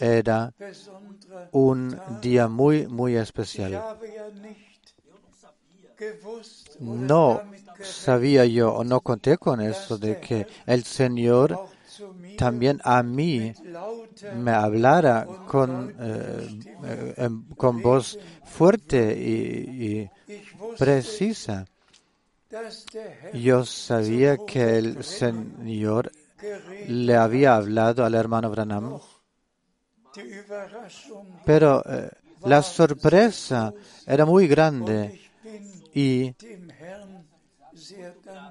era 0.00 0.52
un 1.52 1.98
día 2.20 2.48
muy, 2.48 2.86
muy 2.86 3.16
especial. 3.16 3.82
No 6.80 7.42
sabía 7.82 8.44
yo 8.46 8.74
o 8.74 8.84
no 8.84 9.00
conté 9.00 9.38
con 9.38 9.60
eso 9.60 9.98
de 9.98 10.20
que 10.20 10.46
el 10.66 10.84
Señor 10.84 11.68
también 12.36 12.80
a 12.84 13.02
mí 13.02 13.52
me 14.34 14.50
hablara 14.50 15.26
con, 15.46 15.94
eh, 15.98 16.60
eh, 17.16 17.30
con 17.56 17.82
voz 17.82 18.18
fuerte 18.44 19.12
y, 19.16 20.10
precisa. 20.78 21.66
Yo 23.32 23.64
sabía 23.64 24.36
que 24.36 24.78
el 24.78 25.02
Señor 25.02 26.12
le 26.86 27.16
había 27.16 27.56
hablado 27.56 28.04
al 28.04 28.14
hermano 28.14 28.50
Branham, 28.50 28.98
pero 31.44 31.82
eh, 31.84 32.10
la 32.44 32.62
sorpresa 32.62 33.72
era 34.06 34.24
muy 34.24 34.46
grande 34.46 35.20
y 35.94 36.34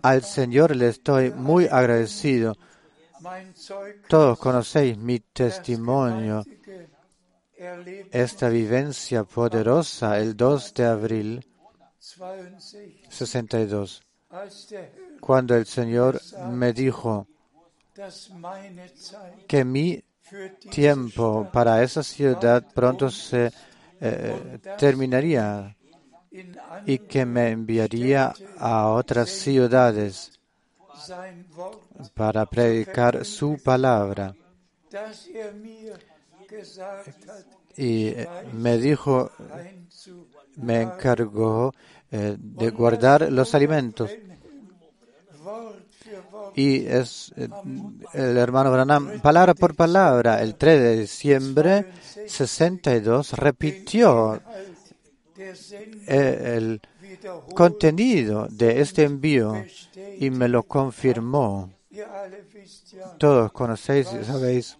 al 0.02 0.24
Señor 0.24 0.76
le 0.76 0.90
estoy 0.90 1.32
muy 1.32 1.68
agradecido. 1.68 2.58
Todos 4.08 4.40
conocéis 4.40 4.98
mi 4.98 5.20
testimonio, 5.20 6.44
esta 8.12 8.50
vivencia 8.50 9.24
poderosa 9.24 10.20
el 10.20 10.36
2 10.36 10.74
de 10.74 10.86
abril 10.86 11.46
62, 13.10 14.02
cuando 15.20 15.56
el 15.56 15.66
Señor 15.66 16.20
me 16.52 16.74
dijo 16.74 17.28
que 19.48 19.64
mi 19.64 20.04
tiempo 20.70 21.50
para 21.52 21.84
esa 21.84 22.04
ciudad 22.04 22.66
pronto 22.74 23.10
se 23.10 23.52
eh, 24.02 24.60
terminaría 24.78 25.76
y 26.86 26.98
que 26.98 27.26
me 27.26 27.52
enviaría 27.52 28.34
a 28.58 28.88
otras 28.90 29.30
ciudades 29.30 30.32
para 32.10 32.46
predicar 32.46 33.26
su 33.26 33.58
palabra. 33.64 34.36
Y 37.76 38.08
eh, 38.08 38.28
me 38.54 38.78
dijo, 38.78 39.32
me 40.58 40.82
encargó 40.82 41.74
eh, 42.12 42.36
de 42.38 42.70
guardar 42.70 43.32
los 43.32 43.56
alimentos. 43.56 44.12
Y 46.56 46.86
es 46.86 47.34
eh, 47.36 47.50
el 48.14 48.38
hermano 48.38 48.72
Branham, 48.72 49.20
palabra 49.22 49.56
por 49.56 49.76
palabra, 49.76 50.42
el 50.42 50.56
3 50.56 50.82
de 50.82 50.98
diciembre 50.98 51.86
62, 52.28 53.34
repitió 53.34 54.40
el 56.06 56.80
contenido 57.56 58.48
de 58.50 58.82
este 58.82 59.04
envío 59.04 59.66
y 60.20 60.30
me 60.30 60.48
lo 60.48 60.64
confirmó. 60.64 61.72
Todos 63.18 63.52
conocéis 63.52 64.08
y 64.14 64.24
sabéis 64.24 64.78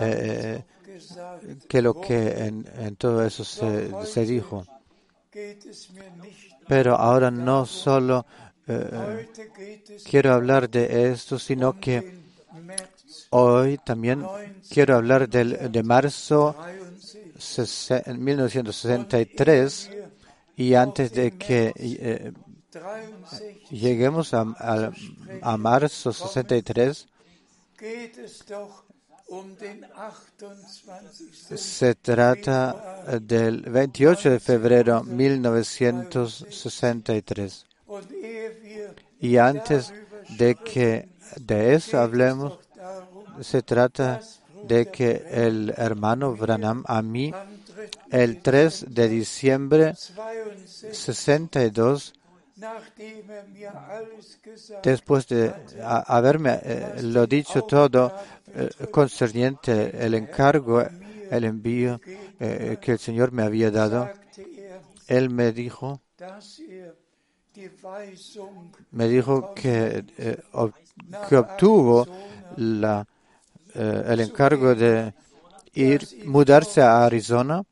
eh, 0.00 0.64
que 1.68 1.82
lo 1.82 2.00
que 2.00 2.46
en, 2.46 2.96
todo 2.96 3.24
eso 3.24 3.44
se, 3.44 4.24
dijo. 4.26 4.64
Pero 6.68 6.94
ahora 6.96 7.30
no 7.30 7.66
solo 7.66 8.26
eh, 8.66 9.28
quiero 10.04 10.32
hablar 10.32 10.68
de 10.70 11.10
esto, 11.10 11.38
sino 11.38 11.78
que 11.78 12.22
hoy 13.30 13.78
también 13.78 14.26
quiero 14.68 14.96
hablar 14.96 15.28
del, 15.28 15.70
de 15.70 15.82
marzo 15.82 16.56
1963 18.18 19.90
y 20.56 20.74
antes 20.74 21.12
de 21.12 21.32
que 21.32 21.72
eh, 21.76 22.32
lleguemos 23.70 24.34
a, 24.34 24.44
a, 25.42 25.56
marzo 25.56 26.12
63, 26.12 27.08
se 31.56 31.94
trata 31.94 33.04
del 33.20 33.62
28 33.62 34.30
de 34.30 34.40
febrero 34.40 35.04
1963. 35.04 37.66
Y 39.20 39.36
antes 39.36 39.92
de 40.38 40.54
que 40.54 41.10
de 41.40 41.74
eso 41.74 41.98
hablemos, 41.98 42.58
se 43.40 43.62
trata 43.62 44.20
de 44.64 44.90
que 44.90 45.24
el 45.30 45.72
hermano 45.76 46.34
Branham 46.36 46.84
a 46.86 47.02
mí 47.02 47.32
el 48.10 48.42
3 48.42 48.86
de 48.88 49.08
diciembre 49.08 49.94
62 50.92 52.14
después 54.82 55.26
de 55.26 55.54
haberme 55.84 56.60
eh, 56.62 57.00
lo 57.02 57.26
dicho 57.26 57.62
todo 57.62 58.12
eh, 58.54 58.68
concerniente 58.90 60.04
el 60.04 60.14
encargo, 60.14 60.84
el 61.30 61.44
envío 61.44 62.00
eh, 62.38 62.78
que 62.80 62.92
el 62.92 62.98
Señor 62.98 63.32
me 63.32 63.42
había 63.42 63.70
dado, 63.70 64.10
Él 65.06 65.30
me 65.30 65.52
dijo, 65.52 66.00
me 68.90 69.08
dijo 69.08 69.52
que, 69.54 70.04
que 71.28 71.36
obtuvo 71.36 72.06
la, 72.56 73.06
el 73.74 74.20
encargo 74.20 74.74
de 74.74 75.14
ir, 75.74 76.06
mudarse 76.24 76.82
a 76.82 77.04
Arizona, 77.04 77.62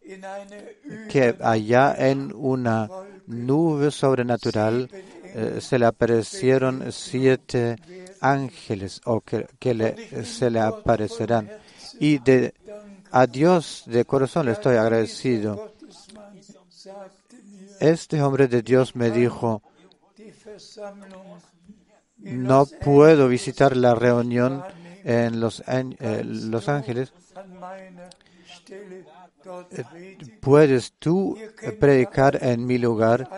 que 1.09 1.37
allá 1.41 1.95
en 1.99 2.33
una 2.35 2.89
nube 3.31 3.91
sobrenatural 3.91 4.91
eh, 4.93 5.59
se 5.61 5.79
le 5.79 5.87
aparecieron 5.87 6.93
siete 6.93 7.77
ángeles 8.21 9.01
o 9.05 9.21
que, 9.21 9.75
le, 9.75 10.25
se 10.25 10.51
le 10.51 10.61
aparecerán. 10.61 11.51
Y 11.99 12.19
de, 12.19 12.55
a 13.11 13.27
Dios 13.27 13.85
de 13.87 14.05
corazón 14.05 14.47
le 14.47 14.53
estoy 14.53 14.77
agradecido. 14.77 15.73
Este 17.79 18.21
hombre 18.23 18.49
de 18.49 18.63
Dios 18.63 18.95
me 18.97 19.11
dijo, 19.11 19.63
no 22.19 22.67
puedo 22.67 23.29
visitar 23.29 23.77
la 23.77 23.95
reunión 23.95 24.63
en 25.05 25.41
Los, 25.41 25.63
eh, 25.67 26.23
los 26.25 26.69
Ángeles 26.69 27.13
¿Puedes 30.41 30.93
tú 30.99 31.37
predicar 31.79 32.39
en 32.43 32.67
mi 32.67 32.79
lugar? 32.79 33.29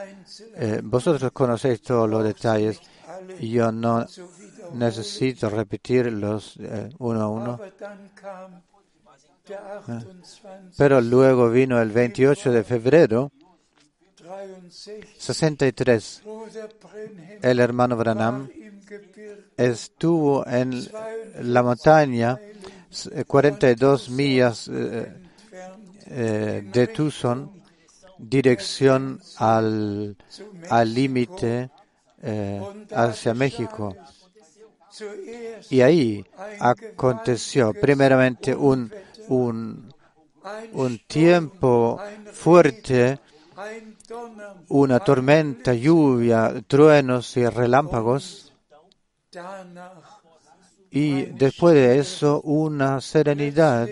Eh, 0.56 0.80
vosotros 0.82 1.32
conocéis 1.32 1.82
todos 1.82 2.08
los 2.08 2.24
detalles. 2.24 2.80
Yo 3.40 3.70
no 3.70 4.06
necesito 4.74 5.48
repetirlos 5.50 6.56
eh, 6.58 6.90
uno 6.98 7.20
a 7.20 7.28
uno. 7.28 7.60
Eh, 9.48 10.00
pero 10.76 11.00
luego 11.00 11.50
vino 11.50 11.80
el 11.80 11.90
28 11.90 12.52
de 12.52 12.64
febrero 12.64 13.32
63. 15.18 16.22
El 17.42 17.60
hermano 17.60 17.96
Branham 17.96 18.48
estuvo 19.56 20.46
en 20.46 20.88
la 21.40 21.62
montaña 21.62 22.38
42 23.26 24.10
millas 24.10 24.68
eh, 24.68 26.62
de 26.72 26.86
Tucson, 26.88 27.50
dirección 28.18 29.20
al 29.38 30.16
límite 30.84 31.70
eh, 32.22 32.60
hacia 32.94 33.34
México. 33.34 33.96
Y 35.70 35.80
ahí 35.80 36.24
aconteció 36.60 37.72
primeramente 37.72 38.54
un, 38.54 38.92
un, 39.28 39.92
un 40.72 40.98
tiempo 41.06 42.00
fuerte, 42.32 43.18
una 44.68 45.00
tormenta, 45.00 45.72
lluvia, 45.72 46.62
truenos 46.66 47.36
y 47.36 47.46
relámpagos. 47.46 48.52
Y 50.92 51.22
después 51.24 51.74
de 51.74 51.98
eso, 51.98 52.40
una 52.42 53.00
serenidad 53.00 53.88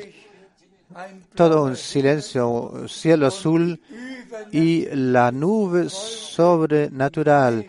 todo 1.34 1.64
un 1.64 1.76
silencio, 1.76 2.86
cielo 2.88 3.28
azul 3.28 3.80
y 4.50 4.86
la 4.92 5.30
nube 5.30 5.88
sobrenatural 5.88 7.66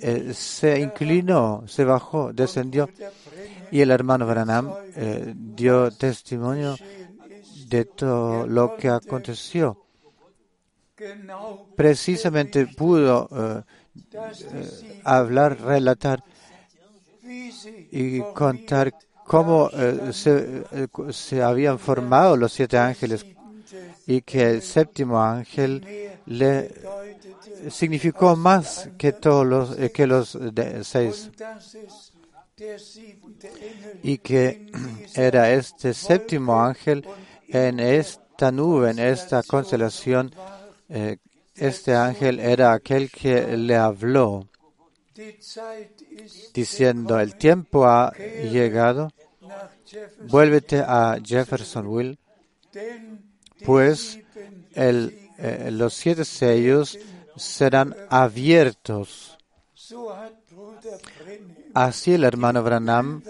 eh, 0.00 0.32
se 0.34 0.80
inclinó, 0.80 1.64
se 1.66 1.84
bajó, 1.84 2.32
descendió 2.32 2.88
y 3.70 3.80
el 3.80 3.90
hermano 3.90 4.26
Branham 4.26 4.72
eh, 4.94 5.32
dio 5.34 5.90
testimonio 5.90 6.76
de 7.66 7.84
todo 7.84 8.46
lo 8.46 8.76
que 8.76 8.88
aconteció. 8.88 9.78
Precisamente 11.74 12.66
pudo 12.66 13.28
eh, 13.32 13.62
hablar, 15.04 15.60
relatar 15.60 16.22
y 17.90 18.20
contar 18.34 18.94
cómo 19.24 19.70
eh, 19.72 20.12
se, 20.12 20.64
eh, 20.72 20.88
se, 21.10 21.42
habían 21.42 21.78
formado 21.78 22.36
los 22.36 22.52
siete 22.52 22.78
ángeles 22.78 23.24
y 24.06 24.20
que 24.22 24.50
el 24.50 24.62
séptimo 24.62 25.22
ángel 25.22 25.86
le 26.26 26.74
significó 27.70 28.36
más 28.36 28.90
que 28.98 29.12
todos 29.12 29.46
los, 29.46 29.76
que 29.92 30.06
los 30.06 30.38
seis. 30.82 31.30
Y 34.02 34.18
que 34.18 34.70
era 35.14 35.52
este 35.52 35.94
séptimo 35.94 36.60
ángel 36.60 37.06
en 37.48 37.80
esta 37.80 38.50
nube, 38.50 38.90
en 38.90 38.98
esta 38.98 39.42
constelación, 39.42 40.34
este 41.54 41.94
ángel 41.94 42.40
era 42.40 42.72
aquel 42.72 43.10
que 43.10 43.56
le 43.56 43.76
habló 43.76 44.48
diciendo, 46.52 47.18
el 47.18 47.36
tiempo 47.36 47.86
ha 47.86 48.12
llegado, 48.12 49.10
vuélvete 50.28 50.80
a 50.80 51.18
Jeffersonville, 51.22 52.18
pues 53.64 54.18
eh, 54.74 55.70
los 55.70 55.94
siete 55.94 56.24
sellos 56.24 56.98
serán 57.36 57.94
abiertos. 58.08 59.38
Así 61.74 62.14
el 62.14 62.24
hermano 62.24 62.62
Branham 62.62 63.22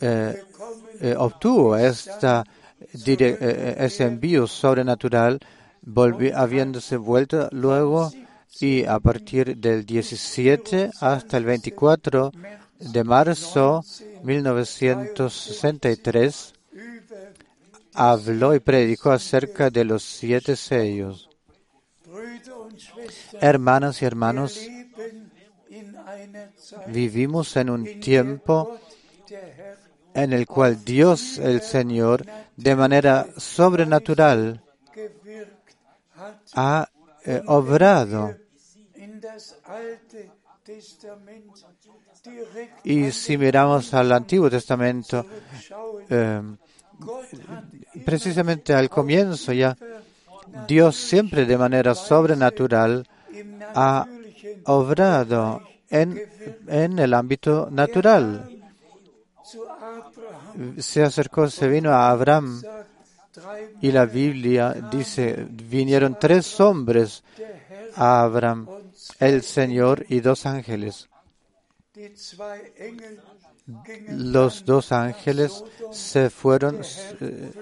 eh, 0.00 0.44
eh, 1.00 1.14
obtuvo 1.16 1.76
esta, 1.76 2.44
ese 2.92 4.04
envío 4.04 4.46
sobrenatural, 4.46 5.40
habiéndose 6.34 6.96
vuelto 6.96 7.48
luego 7.52 8.10
y 8.60 8.84
a 8.84 9.00
partir 9.00 9.56
del 9.56 9.84
17 9.84 10.92
hasta 11.00 11.36
el 11.36 11.44
24 11.44 12.30
de 12.78 13.04
marzo 13.04 13.84
1963 14.22 16.54
habló 17.94 18.54
y 18.54 18.60
predicó 18.60 19.10
acerca 19.10 19.70
de 19.70 19.84
los 19.84 20.02
siete 20.02 20.56
sellos. 20.56 21.30
Hermanas 23.40 24.02
y 24.02 24.04
hermanos, 24.04 24.60
vivimos 26.88 27.56
en 27.56 27.70
un 27.70 28.00
tiempo 28.00 28.78
en 30.14 30.32
el 30.32 30.46
cual 30.46 30.84
Dios 30.84 31.38
el 31.38 31.62
Señor 31.62 32.24
de 32.56 32.76
manera 32.76 33.26
sobrenatural 33.36 34.62
ha 36.54 36.88
eh, 37.24 37.42
obrado 37.46 38.34
y 42.84 43.12
si 43.12 43.38
miramos 43.38 43.94
al 43.94 44.12
Antiguo 44.12 44.50
Testamento, 44.50 45.24
eh, 46.08 46.42
precisamente 48.04 48.74
al 48.74 48.88
comienzo 48.88 49.52
ya, 49.52 49.76
Dios 50.66 50.96
siempre 50.96 51.44
de 51.44 51.58
manera 51.58 51.94
sobrenatural 51.94 53.06
ha 53.74 54.06
obrado 54.64 55.62
en, 55.90 56.20
en 56.66 56.98
el 56.98 57.14
ámbito 57.14 57.68
natural. 57.70 58.50
Se 60.78 61.02
acercó, 61.02 61.48
se 61.50 61.68
vino 61.68 61.90
a 61.92 62.10
Abraham 62.10 62.62
y 63.82 63.92
la 63.92 64.06
Biblia 64.06 64.74
dice, 64.90 65.46
vinieron 65.50 66.18
tres 66.18 66.58
hombres 66.60 67.22
a 67.94 68.22
Abraham 68.22 68.66
el 69.18 69.42
Señor 69.42 70.04
y 70.08 70.20
dos 70.20 70.46
ángeles. 70.46 71.08
Los 74.08 74.64
dos 74.64 74.92
ángeles 74.92 75.64
se 75.92 76.30
fueron 76.30 76.80
eh, 77.20 77.52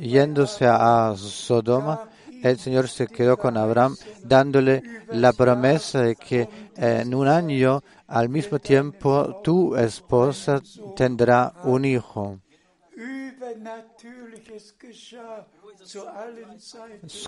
yéndose 0.00 0.66
a 0.66 1.14
Sodoma. 1.16 2.10
El 2.42 2.58
Señor 2.58 2.88
se 2.88 3.06
quedó 3.06 3.36
con 3.36 3.56
Abraham 3.56 3.96
dándole 4.22 4.82
la 5.08 5.32
promesa 5.32 6.02
de 6.02 6.16
que 6.16 6.48
en 6.76 7.14
un 7.14 7.28
año, 7.28 7.82
al 8.06 8.28
mismo 8.28 8.58
tiempo, 8.58 9.40
tu 9.42 9.74
esposa 9.74 10.60
tendrá 10.94 11.54
un 11.64 11.84
hijo 11.84 12.40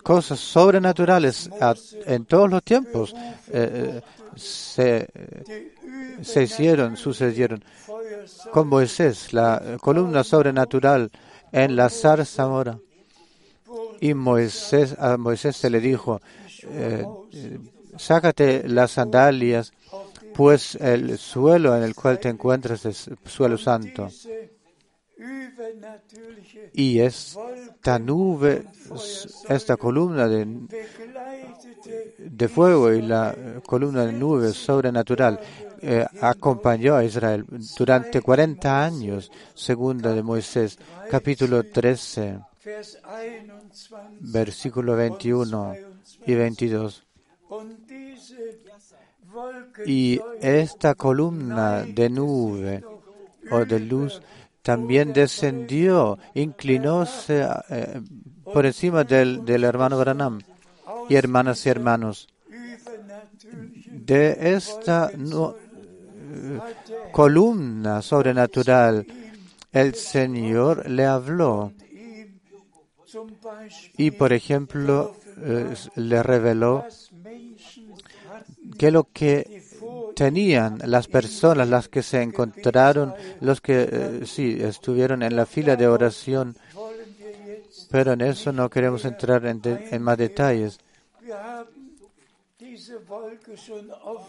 cosas 0.02 0.38
sobrenaturales 0.38 1.50
en 2.06 2.24
todos 2.24 2.50
los 2.50 2.62
tiempos 2.62 3.14
eh, 3.48 4.00
se, 4.36 5.08
se 6.22 6.42
hicieron, 6.42 6.96
sucedieron. 6.96 7.64
Con 8.52 8.68
Moisés, 8.68 9.32
la 9.32 9.78
columna 9.80 10.24
sobrenatural 10.24 11.10
en 11.52 11.76
la 11.76 11.88
zarza 11.88 12.46
mora. 12.48 12.78
Y 14.00 14.14
Moisés, 14.14 14.96
a 14.98 15.16
Moisés 15.16 15.56
se 15.56 15.70
le 15.70 15.80
dijo, 15.80 16.20
eh, 16.62 17.04
sácate 17.96 18.68
las 18.68 18.92
sandalias, 18.92 19.72
pues 20.34 20.76
el 20.76 21.18
suelo 21.18 21.76
en 21.76 21.82
el 21.82 21.94
cual 21.94 22.18
te 22.20 22.28
encuentras 22.28 22.86
es 22.86 23.10
suelo 23.26 23.58
santo. 23.58 24.08
Y 26.74 27.00
esta 27.00 27.98
nube, 27.98 28.64
esta 29.48 29.76
columna 29.76 30.28
de, 30.28 30.46
de 32.18 32.48
fuego 32.48 32.92
y 32.92 33.02
la 33.02 33.34
columna 33.66 34.06
de 34.06 34.12
nube 34.12 34.52
sobrenatural 34.52 35.40
eh, 35.80 36.06
acompañó 36.20 36.94
a 36.96 37.04
Israel 37.04 37.44
durante 37.76 38.20
40 38.20 38.84
años, 38.84 39.30
segunda 39.54 40.12
de 40.12 40.22
Moisés, 40.22 40.78
capítulo 41.10 41.64
13, 41.64 42.38
versículo 44.20 44.96
21 44.96 45.74
y 46.26 46.34
22. 46.34 47.04
Y 49.86 50.20
esta 50.40 50.94
columna 50.94 51.82
de 51.82 52.08
nube 52.08 52.84
o 53.50 53.64
de 53.64 53.80
luz 53.80 54.20
también 54.68 55.14
descendió, 55.14 56.18
inclinóse 56.34 57.48
eh, 57.70 58.02
por 58.44 58.66
encima 58.66 59.02
del, 59.02 59.42
del 59.46 59.64
hermano 59.64 59.98
Branham. 59.98 60.42
Y 61.08 61.14
hermanas 61.14 61.64
y 61.64 61.70
hermanos, 61.70 62.28
de 63.88 64.36
esta 64.54 65.10
eh, 65.10 66.58
columna 67.12 68.02
sobrenatural, 68.02 69.06
el 69.72 69.94
Señor 69.94 70.86
le 70.90 71.06
habló. 71.06 71.72
Y, 73.96 74.10
por 74.10 74.34
ejemplo, 74.34 75.16
eh, 75.38 75.74
le 75.94 76.22
reveló 76.22 76.84
que 78.76 78.90
lo 78.90 79.04
que 79.04 79.64
tenían 80.14 80.78
las 80.84 81.06
personas, 81.06 81.68
las 81.68 81.88
que 81.88 82.02
se 82.02 82.22
encontraron, 82.22 83.14
los 83.40 83.60
que 83.60 83.88
eh, 83.90 84.20
sí 84.26 84.58
estuvieron 84.60 85.22
en 85.22 85.36
la 85.36 85.46
fila 85.46 85.76
de 85.76 85.86
oración, 85.86 86.56
pero 87.90 88.12
en 88.12 88.22
eso 88.22 88.52
no 88.52 88.68
queremos 88.68 89.04
entrar 89.04 89.46
en, 89.46 89.60
en 89.64 90.02
más 90.02 90.18
detalles. 90.18 90.78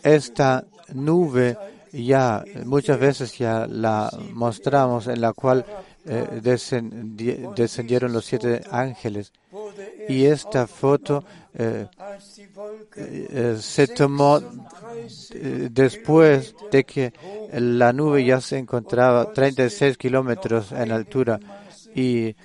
Esta 0.04 0.66
nube 0.94 1.58
ya 1.92 2.44
muchas 2.66 3.00
veces 3.00 3.38
ya 3.38 3.66
la 3.68 4.12
mostramos 4.34 5.08
en 5.08 5.22
la 5.22 5.34
cual 5.34 5.66
eh, 6.12 6.42
descendieron 7.56 8.12
los 8.12 8.26
siete 8.26 8.64
ángeles. 8.72 9.32
Y 10.08 10.26
esta 10.26 10.66
foto 10.66 11.24
eh, 11.54 11.86
eh, 12.96 13.58
se 13.62 13.88
tomó 13.90 14.42
después 15.70 16.56
de 16.72 16.84
que 16.84 17.14
la 17.54 17.94
nube 17.94 18.26
ya 18.26 18.42
se 18.42 18.58
encontraba 18.58 19.32
36 19.32 20.00
kilómetros 20.00 20.72
en 20.72 20.92
altura 20.92 21.40
y 21.94 22.36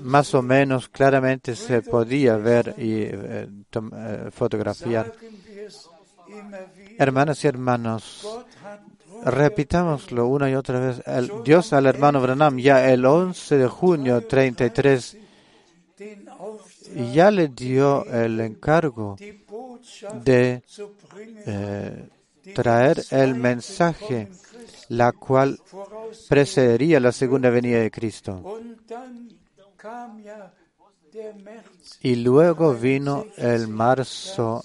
más 0.00 0.34
o 0.34 0.42
menos 0.42 0.90
claramente 0.90 1.56
se 1.56 1.80
podía 1.80 2.36
ver 2.36 2.74
y 2.76 3.08
fotografiar. 4.30 5.10
Hermanas 6.98 7.42
y 7.44 7.48
hermanos, 7.48 8.40
repitámoslo 9.24 10.26
una 10.26 10.50
y 10.50 10.54
otra 10.54 10.80
vez. 10.80 11.02
El 11.06 11.30
Dios 11.44 11.72
al 11.72 11.86
hermano 11.86 12.20
Branham 12.20 12.58
ya 12.58 12.90
el 12.90 13.04
11 13.04 13.58
de 13.58 13.66
junio 13.68 14.26
33 14.26 15.16
ya 17.12 17.30
le 17.30 17.48
dio 17.48 18.04
el 18.06 18.40
encargo 18.40 19.16
de 20.22 20.62
eh, 21.46 22.08
traer 22.54 23.04
el 23.10 23.34
mensaje, 23.34 24.28
la 24.88 25.12
cual 25.12 25.60
precedería 26.28 27.00
la 27.00 27.12
segunda 27.12 27.50
venida 27.50 27.80
de 27.80 27.90
Cristo. 27.90 28.42
Y 32.02 32.16
luego 32.16 32.74
vino 32.74 33.26
el 33.36 33.68
marzo 33.68 34.62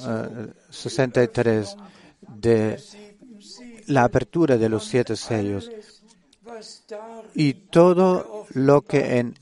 63 0.69 1.67
eh, 1.67 1.75
de 2.27 2.79
la 3.87 4.03
apertura 4.03 4.57
de 4.57 4.69
los 4.69 4.85
siete 4.85 5.15
sellos. 5.15 5.69
Y 7.33 7.53
todo 7.53 8.45
lo 8.53 8.81
que 8.81 9.17
en 9.19 9.35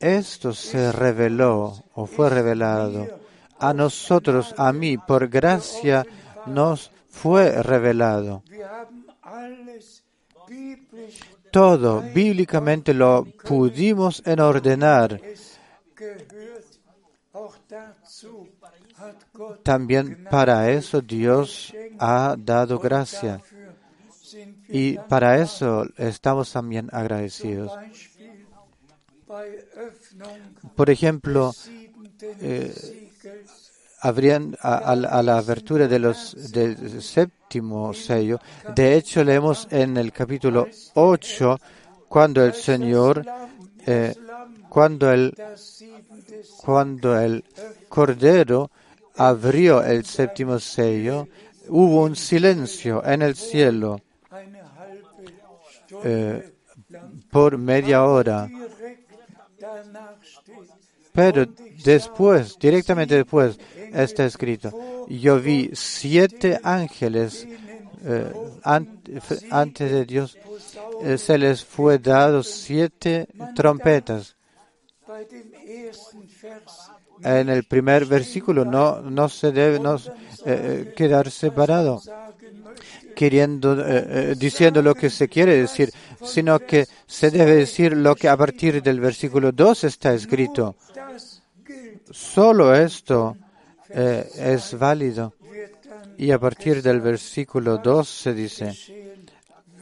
esto 0.00 0.52
se 0.52 0.92
reveló 0.92 1.84
o 1.94 2.06
fue 2.06 2.30
revelado 2.30 3.08
a 3.58 3.74
nosotros, 3.74 4.54
a 4.56 4.72
mí, 4.72 4.98
por 4.98 5.28
gracia, 5.28 6.06
nos 6.46 6.90
fue 7.08 7.62
revelado. 7.62 8.42
Todo 11.50 12.02
bíblicamente 12.14 12.94
lo 12.94 13.26
pudimos 13.44 14.22
en 14.24 14.40
ordenar. 14.40 15.20
También 19.62 20.26
para 20.30 20.70
eso 20.70 21.00
Dios 21.00 21.74
ha 21.98 22.36
dado 22.38 22.78
gracia. 22.78 23.40
Y 24.68 24.98
para 25.08 25.40
eso 25.40 25.86
estamos 25.96 26.52
también 26.52 26.88
agradecidos. 26.92 27.72
Por 30.74 30.90
ejemplo, 30.90 31.54
eh, 32.40 32.74
habrían 34.00 34.56
a, 34.60 34.94
la 34.94 35.38
abertura 35.38 35.88
del 35.88 36.14
séptimo 36.14 37.92
sello. 37.92 38.38
De 38.74 38.96
hecho, 38.96 39.24
leemos 39.24 39.68
en 39.70 39.96
el 39.96 40.12
capítulo 40.12 40.66
8 40.94 41.58
cuando 42.08 42.44
el 42.44 42.54
Señor, 42.54 43.24
eh, 43.86 44.14
cuando 44.68 45.12
el, 45.12 45.34
cuando 46.58 47.18
el 47.18 47.44
Cordero 47.88 48.70
abrió 49.16 49.82
el 49.82 50.04
séptimo 50.04 50.58
sello, 50.58 51.28
hubo 51.68 52.04
un 52.04 52.16
silencio 52.16 53.04
en 53.04 53.22
el 53.22 53.34
cielo 53.36 54.00
eh, 56.04 56.52
por 57.30 57.58
media 57.58 58.04
hora. 58.04 58.48
Pero 61.12 61.46
después, 61.84 62.56
directamente 62.58 63.16
después, 63.16 63.58
está 63.92 64.24
escrito, 64.24 64.70
yo 65.08 65.40
vi 65.40 65.70
siete 65.72 66.60
ángeles 66.62 67.46
eh, 68.04 68.32
antes 69.50 69.90
de 69.90 70.04
Dios, 70.04 70.38
eh, 71.02 71.18
se 71.18 71.38
les 71.38 71.64
fue 71.64 71.98
dado 71.98 72.42
siete 72.42 73.28
trompetas. 73.54 74.36
En 77.22 77.48
el 77.48 77.64
primer 77.64 78.06
versículo 78.06 78.64
no, 78.64 79.00
no 79.00 79.28
se 79.28 79.50
debe 79.50 79.80
no, 79.80 79.96
quedar 80.94 81.30
separado 81.32 82.00
queriendo, 83.18 83.72
eh, 83.80 84.06
eh, 84.30 84.34
diciendo 84.38 84.80
lo 84.80 84.94
que 84.94 85.10
se 85.10 85.26
quiere 85.28 85.56
decir, 85.56 85.90
sino 86.22 86.60
que 86.60 86.86
se 87.04 87.32
debe 87.32 87.56
decir 87.56 87.96
lo 87.96 88.14
que 88.14 88.28
a 88.28 88.36
partir 88.36 88.80
del 88.80 89.00
versículo 89.00 89.50
2 89.50 89.82
está 89.82 90.14
escrito. 90.14 90.76
Solo 92.12 92.72
esto 92.72 93.36
eh, 93.88 94.24
es 94.36 94.78
válido. 94.78 95.34
Y 96.16 96.30
a 96.30 96.38
partir 96.38 96.80
del 96.80 97.00
versículo 97.00 97.78
2 97.78 98.08
se 98.08 98.34
dice, 98.34 98.72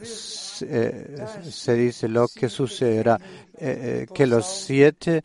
se 0.01 1.73
dice 1.75 2.07
lo 2.07 2.27
que 2.29 2.49
sucederá, 2.49 3.19
que 3.55 4.25
los 4.25 4.47
siete 4.47 5.23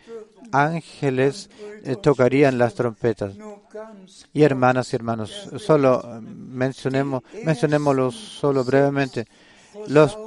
ángeles 0.53 1.51
tocarían 2.03 2.59
las 2.59 2.75
trompetas. 2.75 3.35
Y 4.33 4.43
hermanas 4.43 4.93
y 4.93 4.97
hermanos, 4.97 5.49
solo 5.59 6.03
eh, 6.05 6.21
mencionemos, 6.21 7.23
mencionémoslo 7.45 8.11
solo 8.11 8.65
brevemente. 8.65 9.27
Los, 9.89 10.19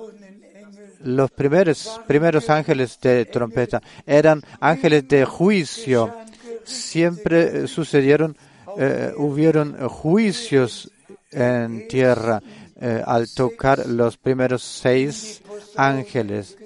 los 1.01 1.31
primeros, 1.31 2.01
primeros 2.07 2.49
ángeles 2.49 2.99
de 3.01 3.25
trompeta 3.25 3.81
eran 4.05 4.43
ángeles 4.59 5.07
de 5.07 5.25
juicio. 5.25 6.13
Siempre 6.63 7.63
eh, 7.63 7.67
sucedieron, 7.67 8.35
eh, 8.77 9.13
hubieron 9.15 9.87
juicios 9.87 10.91
en 11.31 11.87
tierra 11.87 12.41
al 13.05 13.33
tocar 13.33 13.87
los 13.87 14.17
primeros 14.17 14.61
seis 14.61 15.41
ángeles. 15.75 16.57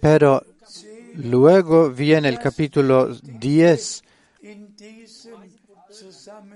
Pero 0.00 0.42
Luego 1.16 1.90
viene 1.90 2.28
el 2.28 2.38
capítulo 2.38 3.08
10. 3.22 4.02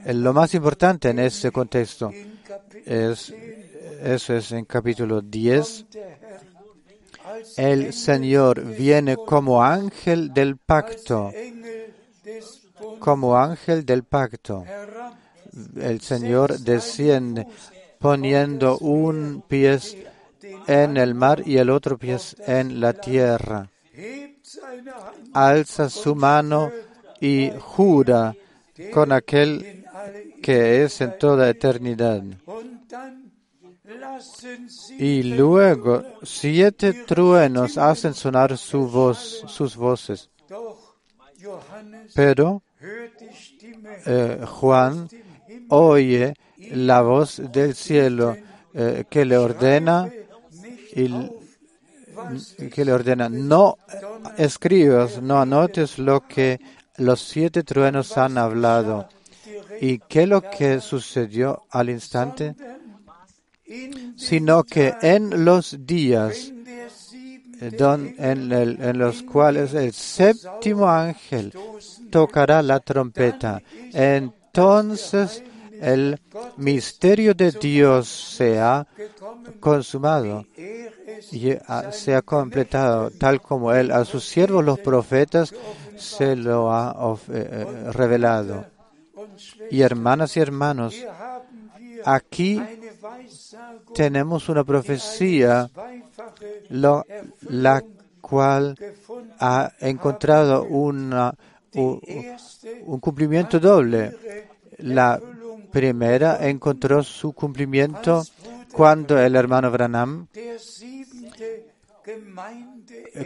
Lo 0.06 0.32
más 0.32 0.54
importante 0.54 1.08
en 1.10 1.18
este 1.18 1.50
contexto 1.50 2.12
es, 2.84 3.32
eso 4.02 4.36
es 4.36 4.52
en 4.52 4.64
capítulo 4.66 5.22
10. 5.22 5.86
El 7.56 7.92
Señor 7.92 8.62
viene 8.62 9.16
como 9.16 9.62
ángel 9.62 10.34
del 10.34 10.58
pacto, 10.58 11.32
como 12.98 13.36
ángel 13.36 13.86
del 13.86 14.04
pacto. 14.04 14.64
El 15.76 16.00
Señor 16.02 16.58
desciende 16.58 17.46
poniendo 17.98 18.78
un 18.78 19.42
pie 19.48 19.78
en 20.66 20.96
el 20.96 21.14
mar 21.14 21.42
y 21.46 21.58
el 21.58 21.70
otro 21.70 21.98
pie 21.98 22.18
en 22.46 22.80
la 22.80 22.92
tierra 22.92 23.68
alza 25.32 25.88
su 25.88 26.14
mano 26.14 26.70
y 27.20 27.50
jura 27.58 28.34
con 28.92 29.12
aquel 29.12 29.84
que 30.42 30.84
es 30.84 31.00
en 31.00 31.18
toda 31.18 31.48
eternidad. 31.50 32.22
Y 34.98 35.22
luego 35.22 36.02
siete 36.22 36.92
truenos 37.04 37.78
hacen 37.78 38.14
sonar 38.14 38.56
su 38.56 38.88
voz, 38.88 39.44
sus 39.46 39.76
voces. 39.76 40.30
Pero 42.14 42.62
eh, 44.06 44.40
Juan 44.46 45.08
oye 45.68 46.34
la 46.72 47.02
voz 47.02 47.40
del 47.50 47.74
cielo 47.74 48.36
eh, 48.74 49.04
que 49.08 49.24
le 49.24 49.36
ordena 49.36 50.10
y 50.94 52.68
que 52.68 52.84
le 52.84 52.92
ordena, 52.92 53.28
no 53.28 53.76
escribas, 54.36 55.22
no 55.22 55.40
anotes 55.40 55.98
lo 55.98 56.26
que 56.26 56.60
los 56.96 57.20
siete 57.20 57.62
truenos 57.62 58.16
han 58.18 58.38
hablado. 58.38 59.08
¿Y 59.80 59.98
qué 59.98 60.22
es 60.22 60.28
lo 60.28 60.42
que 60.42 60.80
sucedió 60.80 61.62
al 61.70 61.90
instante? 61.90 62.54
Sino 64.16 64.64
que 64.64 64.94
en 65.00 65.44
los 65.44 65.86
días 65.86 66.52
en, 67.60 68.52
en 68.52 68.98
los 68.98 69.22
cuales 69.22 69.74
el 69.74 69.92
séptimo 69.92 70.88
ángel 70.88 71.52
tocará 72.10 72.62
la 72.62 72.80
trompeta, 72.80 73.62
entonces 73.92 75.42
el 75.80 76.20
misterio 76.56 77.34
de 77.34 77.52
Dios 77.52 78.08
se 78.08 78.58
ha 78.58 78.86
consumado 79.60 80.46
y 81.32 81.52
se 81.92 82.14
ha 82.14 82.22
completado 82.22 83.10
tal 83.10 83.40
como 83.40 83.72
Él 83.72 83.90
a 83.90 84.04
sus 84.04 84.24
siervos 84.24 84.64
los 84.64 84.78
profetas 84.78 85.54
se 85.96 86.36
lo 86.36 86.72
ha 86.72 87.16
eh, 87.32 87.48
eh, 87.50 87.92
revelado. 87.92 88.66
Y 89.70 89.82
hermanas 89.82 90.36
y 90.36 90.40
hermanos, 90.40 90.94
aquí 92.04 92.60
tenemos 93.94 94.48
una 94.48 94.64
profecía 94.64 95.70
la 96.70 97.84
cual 98.20 98.76
ha 99.38 99.72
encontrado 99.80 100.64
una, 100.64 101.34
un 101.74 103.00
cumplimiento 103.00 103.60
doble. 103.60 104.16
Primera 105.70 106.48
encontró 106.48 107.02
su 107.02 107.32
cumplimiento 107.32 108.24
cuando 108.72 109.18
el 109.18 109.36
hermano 109.36 109.70
Branham, 109.70 110.26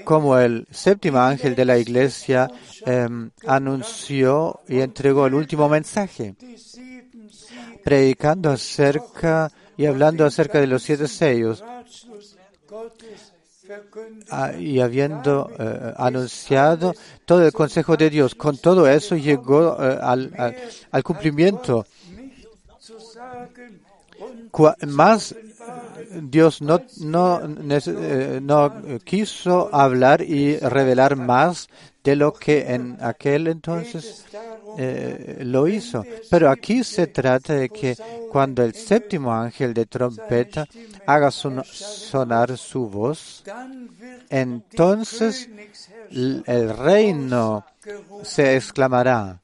como 0.05 0.39
el 0.39 0.67
séptimo 0.71 1.19
ángel 1.19 1.55
de 1.55 1.65
la 1.65 1.79
iglesia, 1.79 2.51
em, 2.85 3.31
anunció 3.47 4.61
y 4.69 4.81
entregó 4.81 5.27
el 5.27 5.35
último 5.35 5.69
mensaje, 5.69 6.35
predicando 7.83 8.51
acerca 8.51 9.51
y 9.77 9.87
hablando 9.87 10.25
acerca 10.25 10.61
de 10.61 10.67
los 10.67 10.83
siete 10.83 11.09
sellos. 11.09 11.63
Ah, 14.31 14.53
y 14.59 14.81
habiendo 14.81 15.51
eh, 15.59 15.95
anunciado 15.97 16.95
todo 17.25 17.47
el 17.47 17.53
consejo 17.53 17.97
de 17.97 18.11
Dios, 18.11 18.35
con 18.35 18.59
todo 18.59 18.87
eso 18.87 19.17
llegó 19.17 19.79
eh, 19.83 19.99
al 20.91 21.03
cumplimiento 21.03 21.87
más 24.87 25.37
Dios 26.11 26.63
no, 26.63 26.85
no, 26.97 27.41
eh, 27.45 28.41
no 28.43 28.73
quiso 29.05 29.75
hablar 29.75 30.23
y 30.23 30.57
revelar 30.59 31.17
más 31.17 31.69
de 32.05 32.17
lo 32.17 32.35
que 32.35 32.73
en 32.75 32.99
aquel 33.01 33.49
entonces 33.49 34.27
eh, 34.77 35.39
lo 35.41 35.67
hizo. 35.67 36.05
Pero 36.31 36.51
aquí 36.51 36.85
se 36.85 37.07
trata 37.07 37.55
de 37.55 37.71
que 37.71 37.97
cuando 38.31 38.63
el 38.63 38.75
séptimo 38.75 39.33
ángel 39.33 39.73
de 39.73 39.87
trompeta 39.87 40.67
haga 41.07 41.31
sonar 41.31 42.59
su 42.59 42.89
voz, 42.89 43.43
entonces 44.29 45.49
el 46.11 46.77
reino 46.77 47.65
se 48.23 48.57
exclamará, 48.57 49.41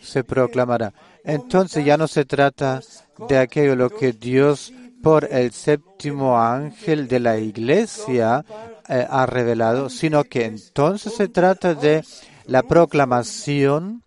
se 0.00 0.22
proclamará. 0.22 0.94
Entonces 1.24 1.84
ya 1.84 1.96
no 1.96 2.06
se 2.06 2.24
trata 2.24 2.80
de 3.28 3.38
aquello 3.38 3.74
lo 3.74 3.90
que 3.90 4.12
Dios 4.12 4.72
por 5.02 5.28
el 5.30 5.52
séptimo 5.52 6.40
ángel 6.40 7.08
de 7.08 7.20
la 7.20 7.38
iglesia 7.38 8.44
eh, 8.88 9.06
ha 9.08 9.26
revelado, 9.26 9.88
sino 9.90 10.24
que 10.24 10.44
entonces 10.44 11.14
se 11.14 11.28
trata 11.28 11.74
de 11.74 12.04
la 12.46 12.62
proclamación 12.62 14.02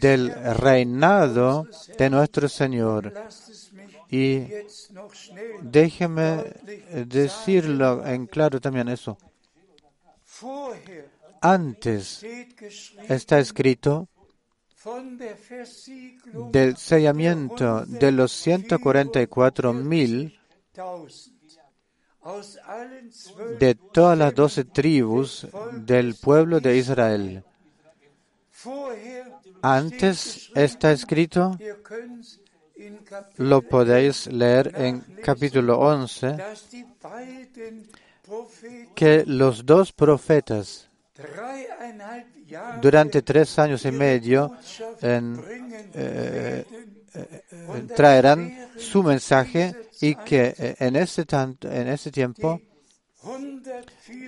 del 0.00 0.32
reinado 0.56 1.66
de 1.98 2.10
nuestro 2.10 2.48
Señor. 2.48 3.12
Y 4.10 4.46
déjeme 5.62 6.44
decirlo 7.06 8.06
en 8.06 8.26
claro 8.26 8.60
también 8.60 8.88
eso. 8.88 9.18
Antes 11.40 12.24
está 13.08 13.38
escrito 13.38 14.08
del 16.50 16.76
sellamiento 16.76 17.84
de 17.86 18.12
los 18.12 18.32
144 18.32 19.72
mil 19.72 20.38
de 23.58 23.74
todas 23.74 24.18
las 24.18 24.34
doce 24.34 24.64
tribus 24.64 25.46
del 25.72 26.14
pueblo 26.14 26.60
de 26.60 26.76
Israel. 26.76 27.44
Antes 29.62 30.50
está 30.54 30.92
escrito, 30.92 31.58
lo 33.36 33.62
podéis 33.62 34.26
leer 34.26 34.72
en 34.74 35.00
capítulo 35.22 35.78
11, 35.78 36.36
que 38.94 39.24
los 39.26 39.64
dos 39.66 39.92
profetas 39.92 40.88
durante 42.80 43.22
tres 43.22 43.58
años 43.58 43.84
y 43.84 43.92
medio 43.92 44.56
eh, 45.00 45.20
eh, 45.94 46.64
traerán 47.94 48.70
su 48.76 49.02
mensaje 49.02 49.74
y 50.00 50.14
que 50.16 50.76
en 50.78 50.96
ese, 50.96 51.24
tanto, 51.24 51.70
en 51.70 51.88
ese 51.88 52.10
tiempo 52.10 52.60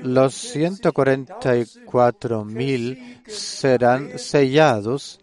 los 0.03 0.34
144 0.34 2.45
mil 2.45 3.22
serán 3.26 4.18
sellados 4.18 5.20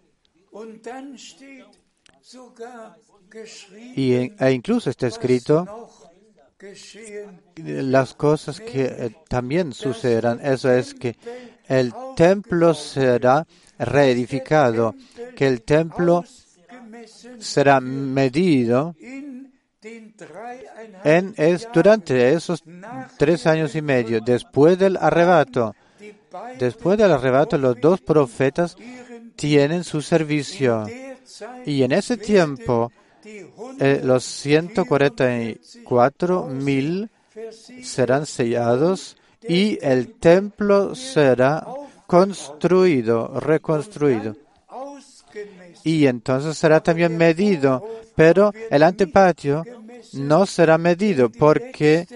y, 3.96 4.12
e 4.12 4.52
incluso 4.52 4.90
está 4.90 5.08
escrito 5.08 5.90
las 7.56 8.14
cosas 8.14 8.60
que 8.60 9.14
también 9.28 9.72
sucederán. 9.72 10.40
Eso 10.42 10.72
es 10.72 10.94
que 10.94 11.16
el 11.68 11.92
templo 12.16 12.74
será 12.74 13.46
reedificado, 13.78 14.94
que 15.36 15.46
el 15.46 15.62
templo 15.62 16.24
será 17.38 17.80
medido 17.80 18.94
en, 21.04 21.34
es, 21.36 21.68
durante 21.72 22.32
esos 22.32 22.64
tres 23.18 23.46
años 23.46 23.74
y 23.74 23.82
medio, 23.82 24.20
después 24.20 24.78
del 24.78 24.96
arrebato. 24.96 25.74
Después 26.58 26.96
del 26.98 27.12
arrebato, 27.12 27.56
los 27.58 27.80
dos 27.80 28.00
profetas 28.00 28.76
tienen 29.36 29.84
su 29.84 30.02
servicio. 30.02 30.84
Y 31.64 31.82
en 31.82 31.92
ese 31.92 32.16
tiempo, 32.16 32.90
eh, 33.78 34.00
los 34.02 34.24
144 34.24 36.46
mil 36.46 37.08
serán 37.82 38.26
sellados 38.26 39.16
y 39.46 39.78
el 39.82 40.14
templo 40.14 40.94
será 40.94 41.66
construido, 42.06 43.38
reconstruido. 43.40 44.36
Y 45.82 46.06
entonces 46.06 46.56
será 46.56 46.80
también 46.80 47.16
medido, 47.16 47.84
pero 48.14 48.52
el 48.70 48.82
antepatio 48.82 49.64
no 50.14 50.46
será 50.46 50.78
medido 50.78 51.30
porque 51.30 52.06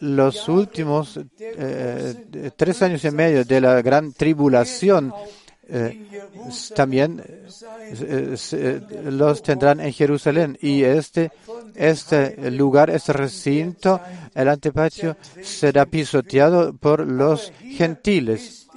los 0.00 0.48
últimos 0.48 1.20
eh, 1.38 2.50
tres 2.56 2.82
años 2.82 3.04
y 3.04 3.10
medio 3.10 3.44
de 3.44 3.60
la 3.60 3.82
gran 3.82 4.12
tribulación 4.12 5.12
eh, 5.68 6.08
también 6.74 7.22
eh, 7.22 8.80
los 9.04 9.42
tendrán 9.42 9.80
en 9.80 9.92
Jerusalén 9.92 10.58
y 10.60 10.82
este 10.82 11.30
este 11.74 12.50
lugar, 12.50 12.90
este 12.90 13.12
recinto, 13.12 14.00
el 14.34 14.48
antepatio, 14.48 15.16
será 15.42 15.86
pisoteado 15.86 16.74
por 16.74 17.06
los 17.06 17.52
gentiles. 17.60 18.68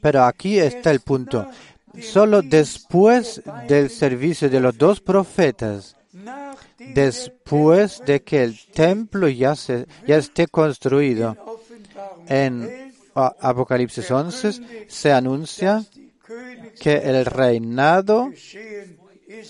Pero 0.00 0.24
aquí 0.24 0.58
está 0.58 0.90
el 0.90 1.00
punto. 1.00 1.46
Solo 1.98 2.42
después 2.42 3.42
del 3.68 3.90
servicio 3.90 4.48
de 4.48 4.60
los 4.60 4.76
dos 4.76 5.00
profetas, 5.00 5.96
después 6.78 8.02
de 8.06 8.22
que 8.22 8.42
el 8.42 8.58
templo 8.72 9.28
ya, 9.28 9.54
esté 10.06 10.46
construido, 10.46 11.36
en 12.28 12.92
Apocalipsis 13.14 14.10
11 14.10 14.86
se 14.88 15.12
anuncia 15.12 15.84
que 16.78 16.96
el 16.96 17.24
reinado 17.26 18.30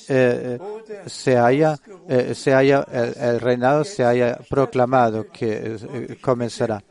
eh, 0.08 0.58
se 1.06 1.38
haya, 1.38 1.78
eh, 2.08 2.34
se 2.34 2.54
haya 2.54 2.86
el, 2.90 3.40
reinado 3.40 3.84
se 3.84 4.04
haya 4.04 4.38
proclamado 4.48 5.26
que 5.30 5.76
eh, 5.80 6.18
comenzará. 6.20 6.82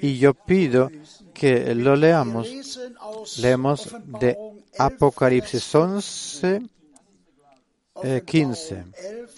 Y 0.00 0.18
yo 0.18 0.34
pido 0.34 0.90
que 1.42 1.74
lo 1.74 1.96
leamos. 1.96 2.46
Leemos 3.38 3.88
de 4.20 4.38
Apocalipsis 4.78 5.74
11, 5.74 6.62
15. 8.24 8.84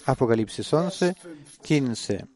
Apocalipsis 0.04 0.70
11, 0.70 1.16
15. 1.62 2.26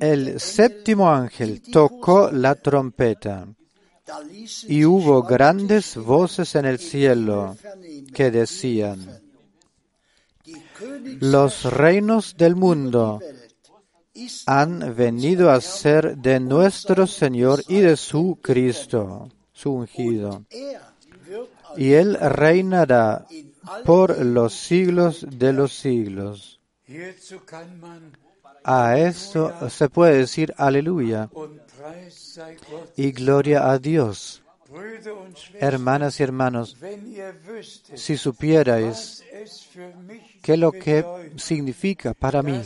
El 0.00 0.40
séptimo 0.40 1.08
ángel 1.08 1.62
tocó 1.62 2.32
la 2.32 2.56
trompeta 2.56 3.46
y 4.66 4.84
hubo 4.84 5.22
grandes 5.22 5.96
voces 5.96 6.56
en 6.56 6.64
el 6.64 6.80
cielo 6.80 7.56
que 8.12 8.32
decían, 8.32 9.22
los 11.20 11.62
reinos 11.62 12.36
del 12.36 12.56
mundo 12.56 13.20
han 14.46 14.94
venido 14.94 15.50
a 15.50 15.60
ser 15.60 16.16
de 16.16 16.40
nuestro 16.40 17.06
Señor 17.06 17.62
y 17.68 17.80
de 17.80 17.96
su 17.96 18.38
Cristo, 18.42 19.28
su 19.52 19.72
ungido. 19.72 20.44
Y 21.76 21.92
Él 21.92 22.18
reinará 22.20 23.26
por 23.84 24.24
los 24.24 24.54
siglos 24.54 25.26
de 25.28 25.52
los 25.52 25.72
siglos. 25.72 26.60
A 28.64 28.98
esto 28.98 29.70
se 29.70 29.88
puede 29.88 30.18
decir 30.18 30.54
aleluya 30.56 31.28
y 32.96 33.12
gloria 33.12 33.70
a 33.70 33.78
Dios. 33.78 34.42
Hermanas 35.54 36.18
y 36.20 36.22
hermanos, 36.22 36.76
si 37.94 38.16
supierais 38.16 39.22
qué 40.42 40.56
lo 40.56 40.72
que 40.72 41.04
significa 41.36 42.14
para 42.14 42.42
mí 42.42 42.62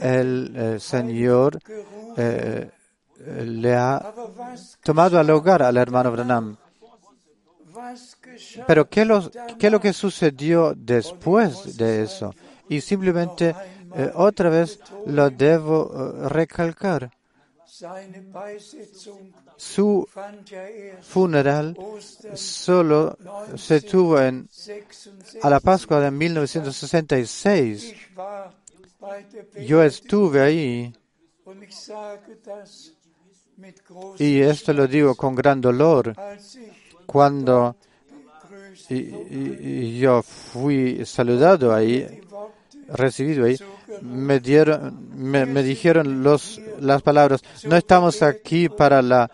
el, 0.00 0.80
Señor 0.80 1.58
le 3.26 3.74
ha 3.74 4.12
tomado 4.82 5.18
al 5.18 5.30
hogar 5.30 5.62
al 5.62 5.76
hermano 5.76 6.12
Branham. 6.12 6.56
Pero 8.66 8.88
¿qué, 8.88 9.06
¿qué 9.58 9.66
es 9.66 9.72
lo 9.72 9.80
que 9.80 9.92
sucedió 9.92 10.74
después 10.74 11.76
de 11.76 12.02
eso? 12.02 12.34
Y 12.68 12.80
simplemente 12.80 13.54
eh, 13.96 14.10
otra 14.14 14.48
vez 14.48 14.80
lo 15.06 15.30
debo 15.30 16.28
recalcar. 16.28 17.10
Su 19.56 20.08
funeral 21.02 21.76
solo 22.34 23.18
se 23.56 23.80
tuvo 23.80 24.20
en, 24.20 24.48
a 25.42 25.50
la 25.50 25.60
Pascua 25.60 26.00
de 26.00 26.10
1966. 26.10 27.94
Yo 29.66 29.82
estuve 29.82 30.40
ahí 30.40 30.94
y 34.18 34.40
esto 34.40 34.72
lo 34.72 34.86
digo 34.86 35.14
con 35.14 35.34
gran 35.34 35.60
dolor. 35.60 36.14
Cuando 37.06 37.76
yo 38.88 40.22
fui 40.22 41.04
saludado 41.04 41.74
ahí, 41.74 42.20
recibido 42.88 43.46
ahí 43.46 43.56
me 44.02 44.40
dieron, 44.40 45.08
me, 45.14 45.62
dijeron 45.62 46.22
los, 46.22 46.60
las 46.80 47.02
palabras, 47.02 47.42
no 47.64 47.76
estamos 47.76 48.22
aquí 48.22 48.68
para 48.68 49.02
la, 49.02 49.30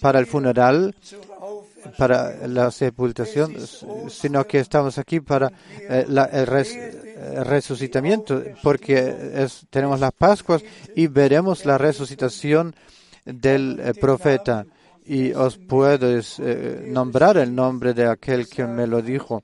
para 0.00 0.18
el 0.18 0.26
funeral, 0.26 0.94
para 1.98 2.46
la 2.46 2.70
sepultación, 2.70 3.54
sino 4.08 4.46
que 4.46 4.60
estamos 4.60 4.98
aquí 4.98 5.20
para 5.20 5.52
eh, 5.80 6.06
el, 6.08 7.44
resucitamiento, 7.44 8.42
porque 8.62 9.46
tenemos 9.70 10.00
las 10.00 10.12
Pascuas 10.12 10.62
y 10.94 11.06
veremos 11.06 11.64
la 11.64 11.78
resucitación 11.78 12.74
del 13.24 13.80
eh, 13.80 13.94
profeta. 13.94 14.66
Y 15.06 15.32
os 15.32 15.58
puedo 15.58 16.06
eh, 16.18 16.84
nombrar 16.86 17.36
el 17.36 17.54
nombre 17.54 17.92
de 17.92 18.06
aquel 18.06 18.48
que 18.48 18.64
me 18.64 18.86
lo 18.86 19.02
dijo. 19.02 19.42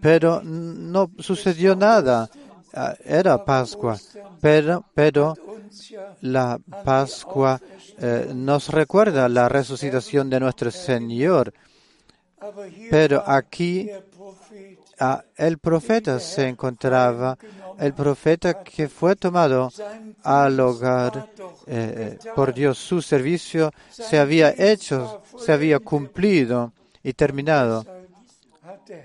Pero 0.00 0.40
no 0.42 1.10
sucedió 1.18 1.74
nada. 1.74 2.30
Ah, 2.72 2.94
era 3.04 3.44
Pascua, 3.44 3.98
pero, 4.40 4.84
pero 4.94 5.34
la 6.20 6.58
Pascua 6.84 7.60
eh, 7.98 8.30
nos 8.32 8.68
recuerda 8.68 9.28
la 9.28 9.48
resucitación 9.48 10.30
de 10.30 10.38
nuestro 10.38 10.70
Señor. 10.70 11.52
Pero 12.88 13.24
aquí 13.26 13.90
ah, 15.00 15.22
el 15.36 15.58
profeta 15.58 16.20
se 16.20 16.46
encontraba, 16.46 17.36
el 17.80 17.94
profeta 17.94 18.62
que 18.62 18.88
fue 18.88 19.16
tomado 19.16 19.72
al 20.22 20.60
hogar 20.60 21.30
eh, 21.66 22.18
por 22.36 22.54
Dios. 22.54 22.78
Su 22.78 23.00
servicio 23.00 23.72
se 23.90 24.18
había 24.18 24.54
hecho, 24.56 25.22
se 25.38 25.52
había 25.52 25.78
cumplido 25.78 26.72
y 27.02 27.14
terminado 27.14 27.86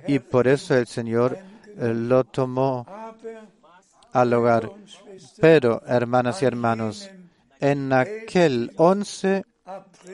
y 0.07 0.19
por 0.19 0.47
eso 0.47 0.75
el 0.75 0.85
Señor 0.87 1.37
eh, 1.77 1.93
lo 1.93 2.23
tomó 2.25 2.85
al 4.11 4.33
hogar. 4.33 4.71
Pero, 5.39 5.81
hermanas 5.85 6.41
y 6.41 6.45
hermanos, 6.45 7.07
en 7.59 7.93
aquel 7.93 8.71
11 8.77 9.45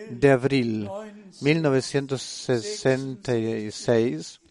de 0.10 0.32
abril 0.32 0.90
1966, 1.42 4.42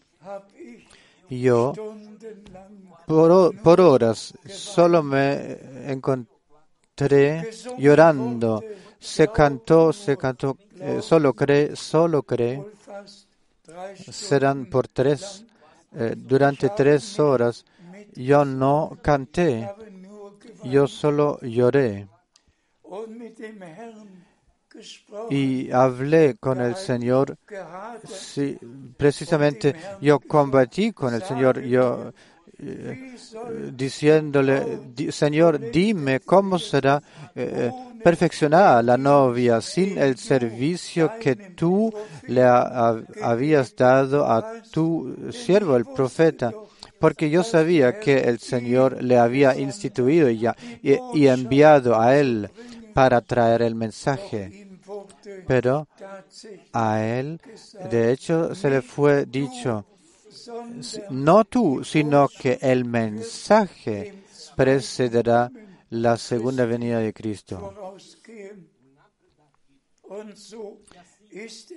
yo 1.29 1.73
por, 3.63 3.81
horas 3.81 4.33
solo 4.47 5.03
me 5.03 5.57
encontré 5.91 7.49
llorando. 7.77 8.63
Se 8.99 9.27
cantó, 9.29 9.91
se 9.91 10.15
cantó, 10.15 10.57
eh, 10.79 10.99
solo 11.01 11.33
cree, 11.33 11.75
solo 11.75 12.21
cree 12.23 12.63
serán 14.11 14.65
por 14.65 14.87
tres, 14.87 15.45
eh, 15.93 16.13
durante 16.17 16.69
tres 16.69 17.19
horas. 17.19 17.65
Yo 18.15 18.45
no 18.45 18.97
canté, 19.01 19.69
yo 20.63 20.87
solo 20.87 21.39
lloré. 21.41 22.07
Y 25.29 25.69
hablé 25.71 26.35
con 26.35 26.61
el 26.61 26.75
Señor. 26.75 27.37
Sí, 28.05 28.57
precisamente 28.97 29.75
yo 30.01 30.19
combatí 30.19 30.91
con 30.91 31.13
el 31.13 31.21
Señor. 31.23 31.61
Yo 31.61 32.13
eh, 32.61 33.15
diciéndole, 33.73 34.79
Señor, 35.09 35.59
dime 35.71 36.19
cómo 36.19 36.59
será 36.59 37.01
eh, 37.35 37.71
perfeccionada 38.03 38.83
la 38.83 38.97
novia 38.97 39.61
sin 39.61 39.97
el 39.97 40.17
servicio 40.17 41.13
que 41.19 41.35
tú 41.35 41.93
le 42.27 42.43
habías 42.43 43.75
dado 43.75 44.25
a 44.25 44.61
tu 44.71 45.31
siervo, 45.31 45.75
el 45.75 45.85
profeta. 45.85 46.51
Porque 46.99 47.29
yo 47.31 47.43
sabía 47.43 47.99
que 47.99 48.19
el 48.19 48.39
Señor 48.39 49.01
le 49.03 49.17
había 49.17 49.57
instituido 49.57 50.29
y 50.29 51.27
enviado 51.27 51.99
a 51.99 52.15
él 52.15 52.49
para 52.93 53.21
traer 53.21 53.63
el 53.63 53.75
mensaje. 53.75 54.67
Pero 55.47 55.87
a 56.73 57.03
él, 57.03 57.39
de 57.89 58.11
hecho, 58.11 58.55
se 58.55 58.69
le 58.69 58.81
fue 58.81 59.25
dicho, 59.25 59.85
no 61.09 61.45
tú, 61.45 61.83
sino 61.83 62.27
que 62.27 62.59
el 62.61 62.85
mensaje 62.85 64.23
precederá 64.55 65.51
la 65.89 66.17
segunda 66.17 66.65
venida 66.65 66.99
de 66.99 67.13
Cristo. 67.13 67.73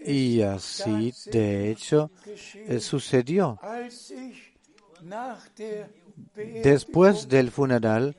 Y 0.04 0.42
así, 0.42 1.12
de 1.30 1.70
hecho, 1.70 2.10
eh, 2.54 2.80
sucedió. 2.80 3.58
Después 6.62 7.28
del 7.28 7.50
funeral, 7.50 8.16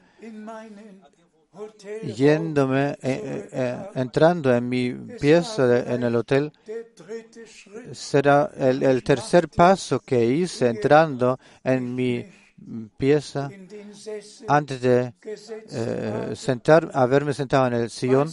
yéndome, 2.04 2.92
eh, 2.92 2.98
eh, 3.02 3.50
eh, 3.52 3.78
entrando 3.96 4.54
en 4.54 4.68
mi 4.68 4.92
pieza 5.20 5.80
en 5.94 6.04
el 6.04 6.16
hotel, 6.16 6.52
será 7.94 8.52
el, 8.58 9.04
tercer 9.04 9.50
paso 9.50 10.00
que 10.00 10.26
hice 10.26 10.70
entrando 10.70 11.40
en 11.64 11.94
mi 11.94 12.26
pieza 12.98 13.50
antes 14.48 14.82
de 14.82 15.14
sentar, 16.36 16.90
haberme 16.94 17.34
sentado 17.34 17.68
en 17.68 17.74
el 17.74 17.90
sillón, 17.90 18.30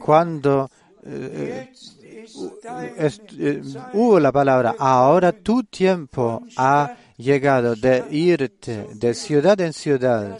cuando 0.00 0.68
hubo 3.92 4.20
la 4.20 4.32
palabra, 4.32 4.74
ahora 4.78 5.32
tu 5.32 5.62
tiempo 5.64 6.42
ha 6.56 6.96
llegado 7.16 7.74
de 7.76 8.04
irte 8.10 8.88
de 8.94 9.14
ciudad 9.14 9.60
en 9.60 9.72
ciudad 9.72 10.38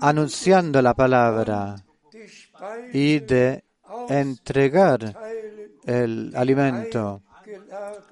anunciando 0.00 0.82
la 0.82 0.94
palabra 0.94 1.76
y 2.92 3.20
de 3.20 3.64
entregar 4.08 5.16
el 5.84 6.32
alimento 6.34 7.22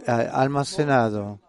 almacenado. 0.07 1.41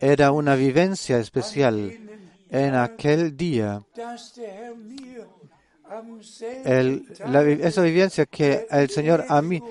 Era 0.00 0.32
una 0.32 0.54
vivencia 0.54 1.18
especial 1.18 1.98
en 2.48 2.74
aquel 2.74 3.36
día. 3.36 3.82
esa 6.64 7.82
vivencia 7.82 8.26
que 8.26 8.66
el 8.70 8.90
Señor 8.90 9.24
a 9.28 9.42
mí 9.42 9.62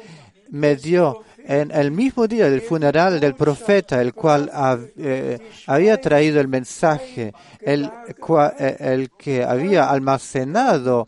me 0.49 0.75
dio 0.75 1.23
en 1.45 1.71
el 1.71 1.91
mismo 1.91 2.27
día 2.27 2.49
del 2.49 2.61
funeral 2.61 3.19
del 3.19 3.35
profeta, 3.35 4.01
el 4.01 4.13
cual 4.13 4.51
eh, 4.97 5.39
había 5.67 5.99
traído 5.99 6.39
el 6.39 6.47
mensaje, 6.47 7.33
el, 7.59 7.85
eh, 7.85 8.77
el 8.79 9.11
que 9.11 9.43
había 9.43 9.89
almacenado 9.89 11.07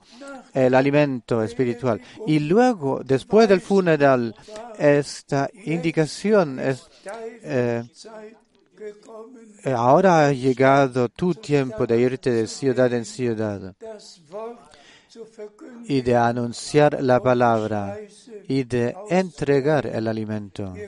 el 0.54 0.76
alimento 0.76 1.42
espiritual. 1.42 2.02
Y 2.28 2.40
luego, 2.40 3.02
después 3.04 3.50
del 3.50 3.62
funeral, 3.62 4.36
esta 4.78 5.50
indicación 5.66 6.60
es, 6.60 6.84
eh, 7.44 7.84
ahora 9.74 10.28
ha 10.28 10.32
llegado 10.32 11.10
tu 11.10 11.34
tiempo 11.34 11.86
de 11.88 12.00
irte 12.00 12.32
de 12.32 12.48
ciudad 12.48 12.94
en 12.94 13.06
ciudad 13.06 13.76
y 15.88 16.02
de 16.02 16.16
anunciar 16.16 17.02
la 17.02 17.20
palabra 17.20 18.00
y 18.48 18.64
de 18.64 18.98
entregar 19.10 19.86
el 19.86 20.08
alimento, 20.08 20.80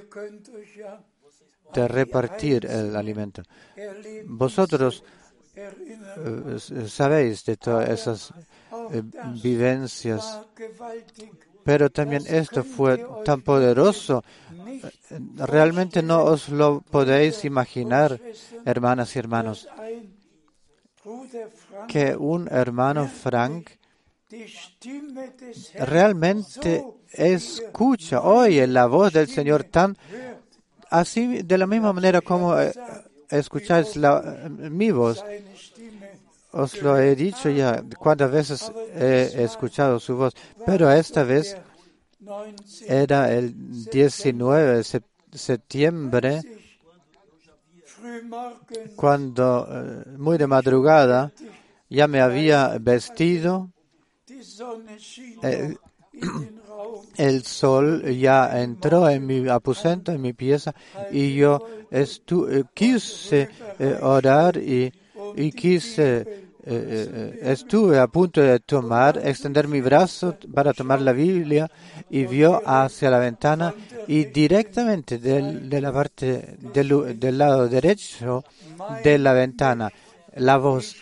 de 1.73 1.87
repartir 1.87 2.65
el 2.65 2.95
alimento. 2.95 3.43
Vosotros 4.25 5.03
eh, 6.17 6.87
sabéis 6.87 7.43
de 7.45 7.57
todas 7.57 7.89
esas 7.89 8.33
eh, 8.91 9.03
vivencias, 9.43 10.39
pero 11.63 11.89
también 11.89 12.23
esto 12.27 12.63
fue 12.63 12.99
tan 13.23 13.41
poderoso. 13.41 14.23
Eh, 14.83 15.19
realmente 15.37 16.01
no 16.01 16.23
os 16.23 16.49
lo 16.49 16.81
podéis 16.81 17.43
imaginar, 17.43 18.19
hermanas 18.63 19.15
y 19.15 19.19
hermanos, 19.19 19.67
que 21.87 22.15
un 22.15 22.47
hermano 22.51 23.07
Frank 23.07 23.69
realmente 25.75 26.85
escucha, 27.11 28.21
oye 28.21 28.67
la 28.67 28.85
voz 28.87 29.13
del 29.13 29.27
Señor 29.27 29.63
tan 29.65 29.97
así 30.89 31.41
de 31.43 31.57
la 31.57 31.67
misma 31.67 31.93
manera 31.93 32.21
como 32.21 32.59
eh, 32.59 32.73
escucháis 33.29 33.97
mi 34.71 34.91
voz. 34.91 35.23
Os 36.51 36.81
lo 36.81 36.97
he 36.97 37.15
dicho 37.15 37.49
ya 37.49 37.83
cuántas 37.99 38.31
veces 38.31 38.71
he 38.95 39.43
escuchado 39.43 39.99
su 39.99 40.15
voz, 40.15 40.33
pero 40.65 40.89
esta 40.89 41.23
vez 41.23 41.57
era 42.87 43.33
el 43.33 43.53
19 43.89 44.77
de 44.77 45.37
septiembre 45.37 46.41
cuando 48.95 49.67
eh, 49.69 50.09
muy 50.17 50.37
de 50.37 50.47
madrugada 50.47 51.31
ya 51.89 52.07
me 52.07 52.21
había 52.21 52.77
vestido 52.79 53.71
eh, 55.43 55.75
el 57.17 57.43
sol 57.43 58.03
ya 58.17 58.61
entró 58.61 59.09
en 59.09 59.25
mi 59.25 59.47
aposento, 59.47 60.11
en 60.11 60.21
mi 60.21 60.33
pieza, 60.33 60.73
y 61.11 61.35
yo 61.35 61.65
eh, 61.91 62.63
quise 62.73 63.49
eh, 63.79 63.99
orar 64.01 64.57
y, 64.57 64.91
quise, 65.51 66.45
estuve 66.65 67.99
a 67.99 68.07
punto 68.07 68.41
de 68.41 68.59
tomar, 68.59 69.19
extender 69.23 69.67
mi 69.67 69.81
brazo 69.81 70.35
para 70.53 70.73
tomar 70.73 71.01
la 71.01 71.11
Biblia 71.11 71.69
y 72.09 72.25
vio 72.25 72.61
hacia 72.65 73.09
la 73.09 73.19
ventana 73.19 73.73
y 74.07 74.25
directamente 74.25 75.19
de 75.19 75.81
la 75.81 75.91
parte 75.91 76.57
del 76.73 77.37
lado 77.37 77.67
derecho 77.67 78.43
de 79.03 79.17
la 79.19 79.33
ventana 79.33 79.91
la 80.35 80.57
voz, 80.57 80.95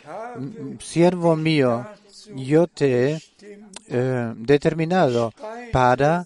siervo 0.80 1.36
mío, 1.36 1.86
yo 2.36 2.68
te 2.68 3.12
he 3.12 3.22
eh, 3.88 4.34
determinado 4.36 5.32
para 5.72 6.26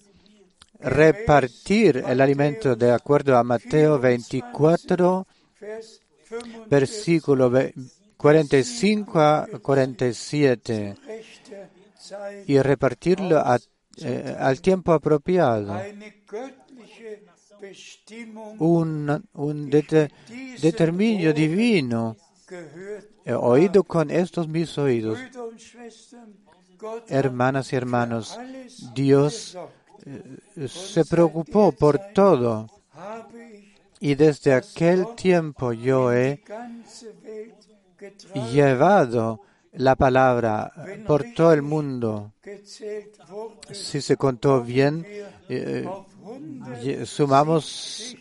repartir 0.80 2.04
el 2.06 2.20
alimento 2.20 2.76
de 2.76 2.92
acuerdo 2.92 3.36
a 3.36 3.42
Mateo 3.42 3.98
24, 3.98 5.26
versículo 6.68 7.50
45 8.16 9.20
a 9.20 9.46
47, 9.60 10.94
y 12.46 12.58
repartirlo 12.60 13.42
eh, 13.98 14.36
al 14.38 14.60
tiempo 14.60 14.92
apropiado. 14.92 15.80
Un, 18.58 19.28
un 19.32 19.70
determinio 19.70 21.32
divino 21.32 22.16
oído 23.34 23.84
con 23.84 24.10
estos 24.10 24.48
mis 24.48 24.76
oídos. 24.78 25.18
Hermanas 27.08 27.72
y 27.72 27.76
hermanos, 27.76 28.38
Dios 28.94 29.58
eh, 30.06 30.68
se 30.68 31.04
preocupó 31.04 31.72
por 31.72 31.98
todo. 32.14 32.66
Y 34.00 34.14
desde 34.14 34.54
aquel 34.54 35.14
tiempo 35.16 35.72
yo 35.72 36.12
he 36.12 36.42
llevado 38.52 39.40
la 39.72 39.96
palabra 39.96 40.72
por 41.06 41.24
todo 41.34 41.52
el 41.52 41.62
mundo. 41.62 42.32
Si 43.72 44.00
se 44.00 44.16
contó 44.16 44.62
bien, 44.62 45.06
eh, 45.48 45.86
sumamos 47.04 48.16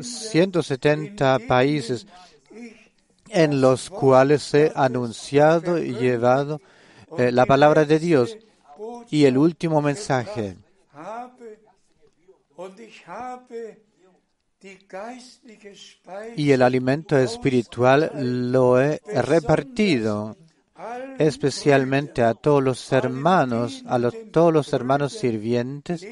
170 0.00 1.38
países 1.46 2.06
en 3.34 3.60
los 3.60 3.90
cuales 3.90 4.54
he 4.54 4.72
anunciado 4.74 5.78
y 5.78 5.94
llevado 5.94 6.60
eh, 7.18 7.32
la 7.32 7.44
palabra 7.46 7.84
de 7.84 7.98
Dios 7.98 8.38
y 9.10 9.24
el 9.24 9.36
último 9.36 9.82
mensaje. 9.82 10.56
Y 16.36 16.50
el 16.52 16.62
alimento 16.62 17.18
espiritual 17.18 18.12
lo 18.52 18.80
he 18.80 19.00
repartido 19.04 20.36
especialmente 21.18 22.22
a 22.22 22.34
todos 22.34 22.62
los 22.62 22.92
hermanos, 22.92 23.82
a 23.86 23.98
todos 24.30 24.52
los 24.52 24.72
hermanos 24.72 25.12
sirvientes. 25.12 26.06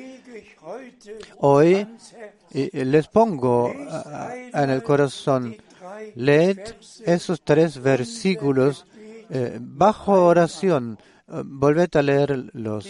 Hoy 1.38 1.86
eh, 2.52 2.84
les 2.84 3.08
pongo 3.08 3.72
en 3.72 4.70
el 4.70 4.82
corazón 4.82 5.56
Leed 6.14 6.58
esos 7.04 7.42
tres 7.42 7.80
versículos 7.80 8.86
eh, 9.30 9.58
bajo 9.60 10.26
oración. 10.26 10.98
Eh, 11.26 11.42
volved 11.44 11.96
a 11.96 12.02
leerlos. 12.02 12.86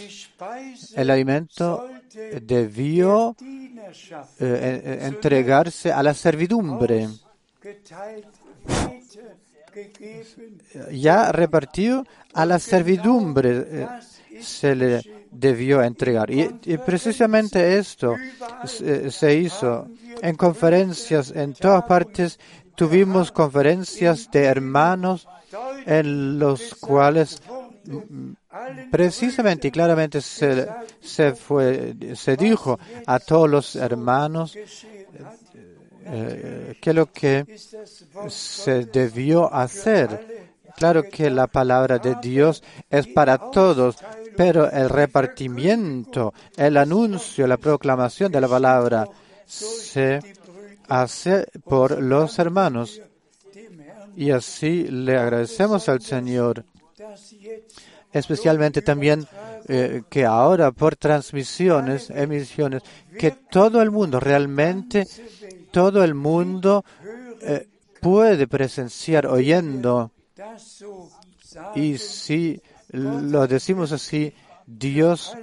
El 0.95 1.09
alimento 1.09 1.89
debió 2.41 3.35
eh, 4.39 4.99
entregarse 5.03 5.91
a 5.91 6.03
la 6.03 6.13
servidumbre. 6.13 7.07
Ya 10.91 11.31
repartido 11.31 12.05
a 12.33 12.45
la 12.45 12.59
servidumbre 12.59 13.87
se 14.41 14.75
le 14.75 15.01
debió 15.31 15.81
entregar. 15.81 16.29
Y, 16.29 16.77
precisamente 16.85 17.77
esto 17.77 18.15
se 18.65 19.35
hizo 19.35 19.87
en 20.21 20.35
conferencias 20.35 21.31
en 21.31 21.53
todas 21.53 21.83
partes 21.85 22.39
tuvimos 22.75 23.31
conferencias 23.31 24.29
de 24.31 24.43
hermanos 24.45 25.27
en 25.85 26.39
los 26.39 26.75
cuales 26.75 27.41
precisamente 28.91 29.67
y 29.67 29.71
claramente 29.71 30.21
se, 30.21 30.67
se, 31.01 31.33
fue, 31.33 31.95
se 32.15 32.37
dijo 32.37 32.79
a 33.05 33.19
todos 33.19 33.49
los 33.49 33.75
hermanos 33.75 34.55
eh, 36.05 36.77
que 36.81 36.93
lo 36.93 37.11
que 37.11 37.45
se 38.27 38.85
debió 38.85 39.53
hacer. 39.53 40.43
Claro 40.75 41.03
que 41.03 41.29
la 41.29 41.47
palabra 41.47 41.99
de 41.99 42.15
Dios 42.21 42.63
es 42.89 43.07
para 43.07 43.37
todos, 43.37 43.97
pero 44.35 44.69
el 44.71 44.89
repartimiento, 44.89 46.33
el 46.57 46.77
anuncio, 46.77 47.45
la 47.45 47.57
proclamación 47.57 48.31
de 48.31 48.41
la 48.41 48.47
palabra 48.47 49.07
se 49.45 50.19
hace 50.93 51.47
por 51.65 51.99
los 52.01 52.37
hermanos. 52.37 53.01
Y 54.15 54.29
así 54.29 54.83
le 54.83 55.17
agradecemos 55.17 55.89
al 55.89 56.01
Señor, 56.01 56.65
especialmente 58.11 58.83
también 58.83 59.25
eh, 59.67 60.03
que 60.07 60.23
ahora 60.23 60.71
por 60.71 60.95
transmisiones, 60.95 62.11
emisiones, 62.11 62.83
que 63.17 63.31
todo 63.31 63.81
el 63.81 63.89
mundo, 63.89 64.19
realmente 64.19 65.07
todo 65.71 66.03
el 66.03 66.13
mundo 66.13 66.85
eh, 67.41 67.67
puede 67.99 68.47
presenciar 68.47 69.25
oyendo. 69.25 70.11
Y 71.73 71.97
si 71.97 72.61
lo 72.91 73.47
decimos 73.47 73.91
así, 73.91 74.31
Dios 74.67 75.35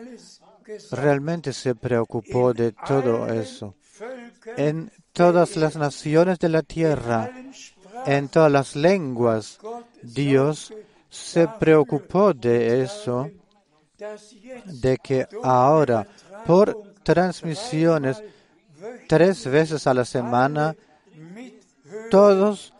realmente 0.93 1.53
se 1.53 1.75
preocupó 1.75 2.55
de 2.55 2.71
todo 2.71 3.27
eso. 3.27 3.75
En 4.57 4.91
todas 5.13 5.57
las 5.57 5.77
naciones 5.77 6.39
de 6.39 6.49
la 6.49 6.63
tierra, 6.63 7.31
en 8.07 8.29
todas 8.29 8.51
las 8.51 8.77
lenguas, 8.77 9.59
Dios 10.03 10.73
se 11.09 11.49
preocupó 11.59 12.33
de 12.33 12.83
eso, 12.83 13.31
de 14.65 14.99
que 14.99 15.27
ahora 15.43 16.07
por 16.47 16.95
transmisiones 17.03 18.23
tres 19.09 19.47
veces 19.47 19.87
a 19.87 19.95
la 19.95 20.05
semana 20.05 20.75
todos 22.11 22.73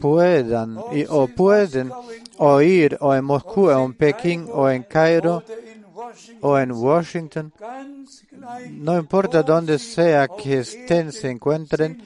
puedan 0.00 0.76
o 1.08 1.28
pueden 1.28 1.92
oír 2.38 2.96
o 3.00 3.14
en 3.14 3.24
Moscú 3.24 3.68
o 3.68 3.84
en 3.84 3.94
Pekín 3.94 4.48
o 4.50 4.68
en 4.68 4.82
Cairo 4.82 5.42
o 6.40 6.58
en 6.58 6.72
Washington, 6.72 7.52
no 8.70 8.98
importa 8.98 9.42
dónde 9.42 9.78
sea 9.78 10.28
que 10.28 10.60
estén, 10.60 11.12
se 11.12 11.30
encuentren 11.30 12.02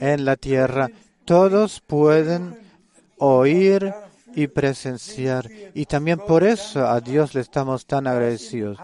en 0.00 0.24
la 0.24 0.36
tierra, 0.36 0.90
todos 1.24 1.80
pueden 1.80 2.58
oír 3.18 3.92
y 4.34 4.46
presenciar. 4.48 5.50
Y 5.74 5.86
también 5.86 6.18
por 6.18 6.44
eso 6.44 6.86
a 6.86 7.00
Dios 7.00 7.34
le 7.34 7.40
estamos 7.40 7.86
tan 7.86 8.06
agradecidos 8.06 8.78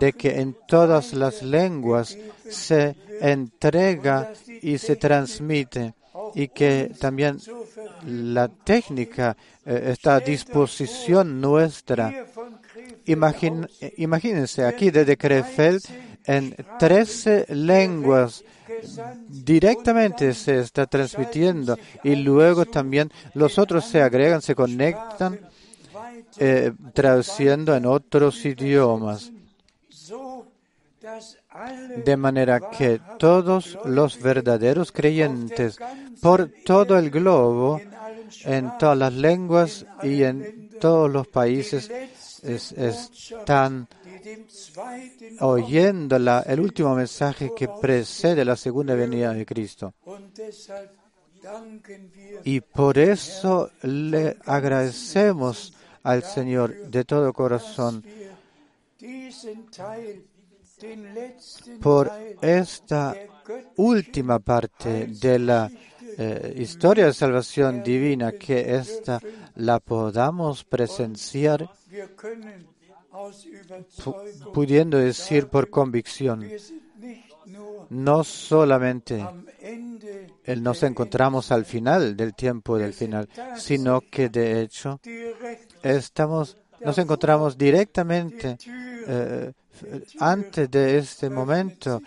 de 0.00 0.12
que 0.12 0.40
en 0.40 0.56
todas 0.66 1.12
las 1.12 1.42
lenguas 1.42 2.16
se 2.48 2.96
entrega 3.20 4.32
y 4.62 4.78
se 4.78 4.96
transmite 4.96 5.94
y 6.34 6.48
que 6.48 6.92
también 7.00 7.38
la 8.06 8.48
técnica 8.48 9.36
eh, 9.64 9.90
está 9.92 10.16
a 10.16 10.20
disposición 10.20 11.40
nuestra. 11.40 12.26
Imagínense 13.08 14.64
aquí 14.64 14.90
desde 14.90 15.16
Krefeld 15.16 15.82
en 16.24 16.54
13 16.78 17.46
lenguas 17.48 18.44
directamente 19.28 20.34
se 20.34 20.60
está 20.60 20.86
transmitiendo 20.86 21.78
y 22.04 22.16
luego 22.16 22.66
también 22.66 23.10
los 23.34 23.58
otros 23.58 23.84
se 23.84 24.02
agregan, 24.02 24.42
se 24.42 24.54
conectan 24.54 25.40
eh, 26.38 26.72
traduciendo 26.92 27.74
en 27.74 27.86
otros 27.86 28.44
idiomas. 28.44 29.32
De 32.04 32.16
manera 32.16 32.60
que 32.76 33.00
todos 33.18 33.78
los 33.84 34.20
verdaderos 34.20 34.92
creyentes 34.92 35.78
por 36.20 36.50
todo 36.64 36.98
el 36.98 37.10
globo, 37.10 37.80
en 38.44 38.76
todas 38.78 38.98
las 38.98 39.12
lenguas 39.14 39.86
y 40.02 40.22
en 40.22 40.70
todos 40.80 41.10
los 41.10 41.26
países, 41.26 41.90
están 42.42 43.88
oyendo 45.40 46.16
el 46.16 46.60
último 46.60 46.94
mensaje 46.94 47.52
que 47.56 47.68
precede 47.80 48.44
la 48.44 48.56
segunda 48.56 48.94
venida 48.94 49.32
de 49.32 49.46
Cristo. 49.46 49.94
Y 52.44 52.60
por 52.60 52.98
eso 52.98 53.70
le 53.82 54.36
agradecemos 54.44 55.74
al 56.02 56.22
Señor 56.22 56.90
de 56.90 57.04
todo 57.04 57.32
corazón 57.32 58.04
por 61.80 62.10
esta 62.40 63.14
última 63.76 64.38
parte 64.38 65.06
de 65.06 65.38
la 65.38 65.70
eh, 66.16 66.54
historia 66.58 67.06
de 67.06 67.12
salvación 67.12 67.82
divina, 67.82 68.32
que 68.32 68.74
esta 68.76 69.20
la 69.56 69.80
podamos 69.80 70.64
presenciar 70.64 71.68
pudiendo 74.52 74.98
decir 74.98 75.48
por 75.48 75.70
convicción, 75.70 76.48
no 77.90 78.24
solamente 78.24 79.24
nos 80.56 80.82
encontramos 80.82 81.50
al 81.50 81.64
final 81.64 82.16
del 82.16 82.34
tiempo 82.34 82.78
del 82.78 82.92
final, 82.92 83.28
sino 83.56 84.00
que 84.00 84.28
de 84.28 84.62
hecho 84.62 85.00
estamos, 85.82 86.56
nos 86.80 86.98
encontramos 86.98 87.56
directamente 87.56 88.58
eh, 89.06 89.52
antes 90.20 90.70
de 90.70 90.98
este 90.98 91.30
momento. 91.30 92.00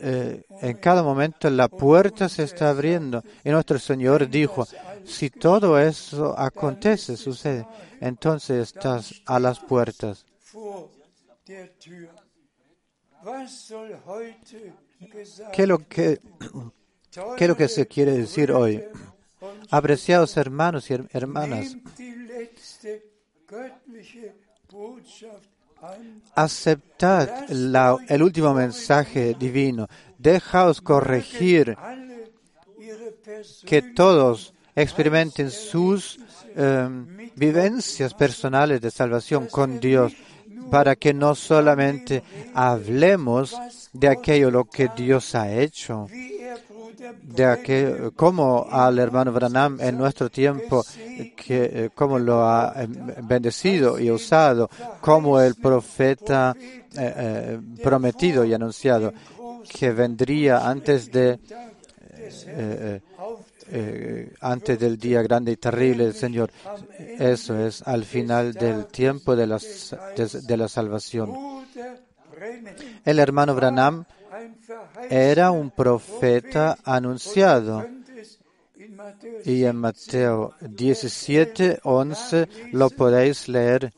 Eh, 0.00 0.42
en 0.62 0.76
cada 0.76 1.02
momento 1.02 1.48
la 1.50 1.68
puerta 1.68 2.28
se 2.28 2.44
está 2.44 2.70
abriendo 2.70 3.22
y 3.44 3.50
nuestro 3.50 3.78
Señor 3.78 4.28
dijo, 4.28 4.66
si 5.04 5.30
todo 5.30 5.78
eso 5.78 6.38
acontece, 6.38 7.16
sucede, 7.16 7.66
entonces 8.00 8.68
estás 8.68 9.22
a 9.26 9.38
las 9.38 9.60
puertas. 9.60 10.24
¿Qué 15.52 15.62
es 15.62 15.68
lo 15.68 15.78
que, 15.78 16.20
qué 17.36 17.44
es 17.44 17.48
lo 17.48 17.56
que 17.56 17.68
se 17.68 17.86
quiere 17.86 18.12
decir 18.12 18.52
hoy? 18.52 18.84
Apreciados 19.70 20.36
hermanos 20.36 20.90
y 20.90 20.94
hermanas, 21.12 21.76
aceptad 26.34 27.28
el 27.48 28.22
último 28.22 28.54
mensaje 28.54 29.34
divino, 29.38 29.88
dejaos 30.18 30.80
corregir, 30.80 31.76
que 33.64 33.82
todos 33.82 34.54
experimenten 34.74 35.50
sus 35.50 36.18
em, 36.54 37.30
vivencias 37.34 38.14
personales 38.14 38.80
de 38.80 38.90
salvación 38.90 39.46
con 39.46 39.80
Dios 39.80 40.12
para 40.70 40.96
que 40.96 41.14
no 41.14 41.34
solamente 41.34 42.22
hablemos 42.54 43.56
de 43.92 44.08
aquello 44.08 44.50
lo 44.50 44.64
que 44.64 44.90
Dios 44.96 45.34
ha 45.34 45.52
hecho, 45.52 46.06
de 47.22 47.44
aquello, 47.44 48.12
como 48.14 48.66
al 48.70 48.98
hermano 48.98 49.32
Branham 49.32 49.78
en 49.80 49.96
nuestro 49.96 50.30
tiempo, 50.30 50.84
que 51.36 51.64
eh, 51.72 51.90
cómo 51.94 52.18
lo 52.18 52.44
ha 52.44 52.74
eh, 52.76 52.88
bendecido 53.22 53.98
y 53.98 54.10
usado, 54.10 54.68
como 55.00 55.40
el 55.40 55.54
profeta 55.54 56.54
eh, 56.96 57.58
prometido 57.82 58.44
y 58.44 58.54
anunciado, 58.54 59.12
que 59.68 59.92
vendría 59.92 60.68
antes 60.68 61.10
de 61.12 61.38
eh, 63.70 64.32
antes 64.40 64.78
del 64.78 64.98
día 64.98 65.22
grande 65.22 65.52
y 65.52 65.56
terrible 65.56 66.04
del 66.04 66.14
Señor. 66.14 66.50
Eso 66.98 67.58
es 67.58 67.82
al 67.82 68.04
final 68.04 68.52
del 68.54 68.86
tiempo 68.86 69.36
de 69.36 69.46
la, 69.46 69.58
de, 69.58 70.56
la 70.56 70.68
salvación. 70.68 71.32
El 73.04 73.18
hermano 73.18 73.54
Branham 73.54 74.04
era 75.10 75.50
un 75.50 75.70
profeta 75.70 76.78
anunciado. 76.84 77.86
Y 79.44 79.64
en 79.64 79.76
Mateo 79.76 80.54
17, 80.60 81.80
11 81.82 82.48
lo 82.72 82.90
podéis 82.90 83.48
leer, 83.48 83.92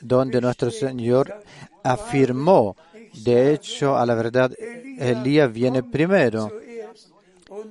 donde 0.00 0.40
nuestro 0.40 0.70
Señor 0.70 1.34
afirmó, 1.82 2.76
de 3.16 3.52
hecho, 3.52 3.96
a 3.96 4.06
la 4.06 4.14
verdad, 4.14 4.52
Elías 4.58 5.52
viene 5.52 5.82
primero 5.82 6.52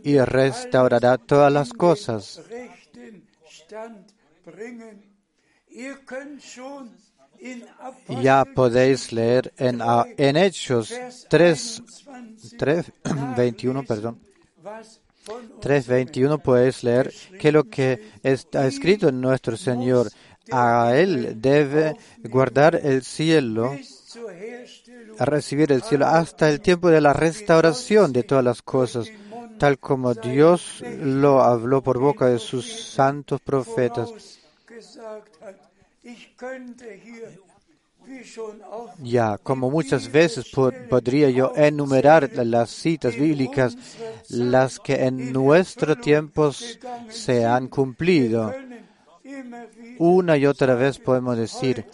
y 0.04 0.18
restaurará 0.20 1.18
todas 1.18 1.52
las 1.52 1.74
cosas. 1.74 2.42
Ya 8.22 8.46
podéis 8.46 9.12
leer 9.12 9.54
en, 9.58 9.82
ah, 9.82 10.06
en 10.18 10.38
Hechos 10.38 10.94
3, 11.30 11.84
3, 12.58 12.92
21, 13.38 13.84
perdón. 13.84 14.20
3.21 15.26 16.42
podéis 16.42 16.84
leer 16.84 17.12
que 17.40 17.52
lo 17.52 17.64
que 17.66 18.12
está 18.22 18.68
escrito 18.68 19.10
en 19.10 19.22
nuestro 19.22 19.58
Señor, 19.58 20.12
a 20.52 20.94
Él 20.96 21.42
debe 21.42 21.98
guardar 22.24 22.80
el 22.84 23.04
cielo, 23.04 23.76
a 25.18 25.26
recibir 25.26 25.72
el 25.72 25.84
cielo 25.84 26.06
hasta 26.06 26.50
el 26.50 26.62
tiempo 26.62 26.90
de 26.90 27.02
la 27.02 27.14
restauración 27.14 28.14
de 28.14 28.24
todas 28.24 28.44
las 28.44 28.62
cosas 28.62 29.08
tal 29.58 29.80
como 29.80 30.14
Dios 30.14 30.84
lo 31.00 31.42
habló 31.42 31.82
por 31.82 32.00
boca 32.00 32.28
de 32.28 32.40
sus 32.40 32.92
santos 32.92 33.42
profetas. 33.42 34.40
Ya, 39.00 39.38
como 39.40 39.72
muchas 39.72 40.12
veces 40.12 40.52
podría 40.90 41.30
yo 41.30 41.54
enumerar 41.56 42.30
las 42.34 42.70
citas 42.70 43.16
bíblicas, 43.16 43.76
las 44.30 44.80
que 44.80 45.06
en 45.06 45.34
nuestro 45.34 45.96
tiempo 45.96 46.52
se 47.10 47.46
han 47.46 47.68
cumplido. 47.68 48.54
Una 49.98 50.38
y 50.38 50.46
otra 50.46 50.76
vez 50.76 51.00
podemos 51.00 51.38
decir, 51.38 51.86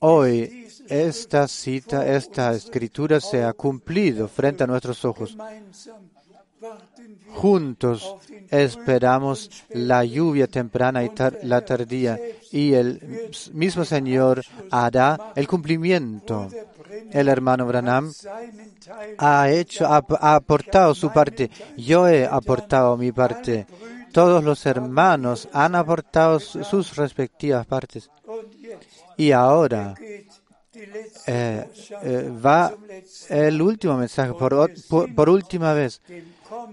hoy 0.00 0.59
esta 0.90 1.48
cita, 1.48 2.06
esta 2.06 2.52
escritura 2.52 3.20
se 3.20 3.42
ha 3.42 3.52
cumplido 3.52 4.28
frente 4.28 4.64
a 4.64 4.66
nuestros 4.66 5.04
ojos 5.04 5.36
juntos 7.32 8.16
esperamos 8.50 9.50
la 9.70 10.04
lluvia 10.04 10.46
temprana 10.46 11.04
y 11.04 11.10
la 11.42 11.64
tardía 11.64 12.18
y 12.52 12.74
el 12.74 13.30
mismo 13.52 13.84
Señor 13.84 14.42
hará 14.70 15.32
el 15.34 15.46
cumplimiento. 15.46 16.48
El 17.10 17.28
hermano 17.28 17.66
Branham 17.66 18.12
ha 19.18 19.50
hecho, 19.50 19.86
ha, 19.86 20.04
aportado 20.34 20.94
su 20.94 21.12
parte. 21.12 21.50
Yo 21.76 22.08
he 22.08 22.26
aportado 22.26 22.96
mi 22.96 23.12
parte. 23.12 23.66
Todos 24.12 24.42
los 24.42 24.66
hermanos 24.66 25.48
han 25.52 25.76
aportado 25.76 26.40
sus 26.40 26.96
respectivas 26.96 27.64
partes. 27.66 28.10
Y 29.16 29.32
ahora 29.32 29.94
eh, 31.26 31.66
eh, 32.02 32.32
va 32.44 32.72
el 33.28 33.60
último 33.60 33.96
mensaje 33.96 34.32
por, 34.34 35.28
última 35.28 35.72
vez 35.72 36.00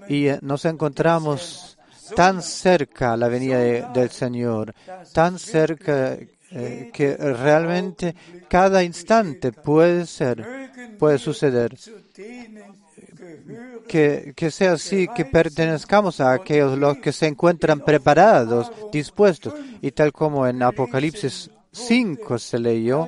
y 0.07 0.27
eh, 0.27 0.39
nos 0.41 0.65
encontramos 0.65 1.77
tan 2.15 2.41
cerca 2.41 3.13
a 3.13 3.17
la 3.17 3.27
venida 3.27 3.59
del 3.91 4.09
Señor, 4.09 4.73
tan 5.13 5.37
cerca 5.37 6.17
que 6.49 7.17
realmente 7.17 8.15
cada 8.47 8.81
instante 8.81 9.51
puede 9.51 10.05
ser, 10.05 10.45
puede 10.97 11.17
suceder. 11.17 11.77
Que, 13.87 14.33
que, 14.35 14.51
sea 14.51 14.73
así, 14.73 15.07
que 15.15 15.25
pertenezcamos 15.25 16.19
a 16.19 16.33
aquellos 16.33 16.77
los 16.77 16.97
que 16.97 17.11
se 17.11 17.27
encuentran 17.27 17.79
preparados, 17.81 18.71
dispuestos, 18.91 19.53
y 19.81 19.91
tal 19.91 20.11
como 20.11 20.47
en 20.47 20.61
Apocalipsis 20.63 21.49
5 21.71 22.39
se 22.39 22.59
leyó, 22.59 23.07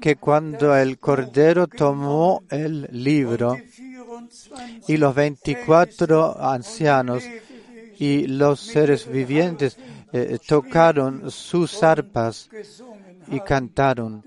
que 0.00 0.16
cuando 0.16 0.76
el 0.76 0.98
Cordero 0.98 1.66
tomó 1.66 2.42
el 2.50 2.88
libro, 2.90 3.56
y 4.86 4.96
los 4.96 5.14
24 5.14 6.40
ancianos 6.40 7.24
y 7.98 8.26
los 8.26 8.60
seres 8.60 9.08
vivientes 9.08 9.76
eh, 10.12 10.38
tocaron 10.46 11.30
sus 11.30 11.82
arpas 11.82 12.48
y 13.28 13.40
cantaron 13.40 14.22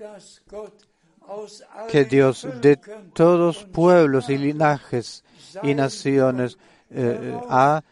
que 1.88 2.04
Dios 2.04 2.46
de 2.60 2.78
todos 3.14 3.64
pueblos 3.64 4.28
y 4.28 4.38
linajes 4.38 5.24
y 5.62 5.74
naciones 5.74 6.58
eh, 6.90 7.38
ha 7.48 7.82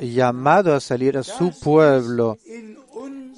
llamado 0.00 0.74
a 0.74 0.80
salir 0.80 1.16
a 1.18 1.22
su 1.22 1.58
pueblo. 1.58 2.38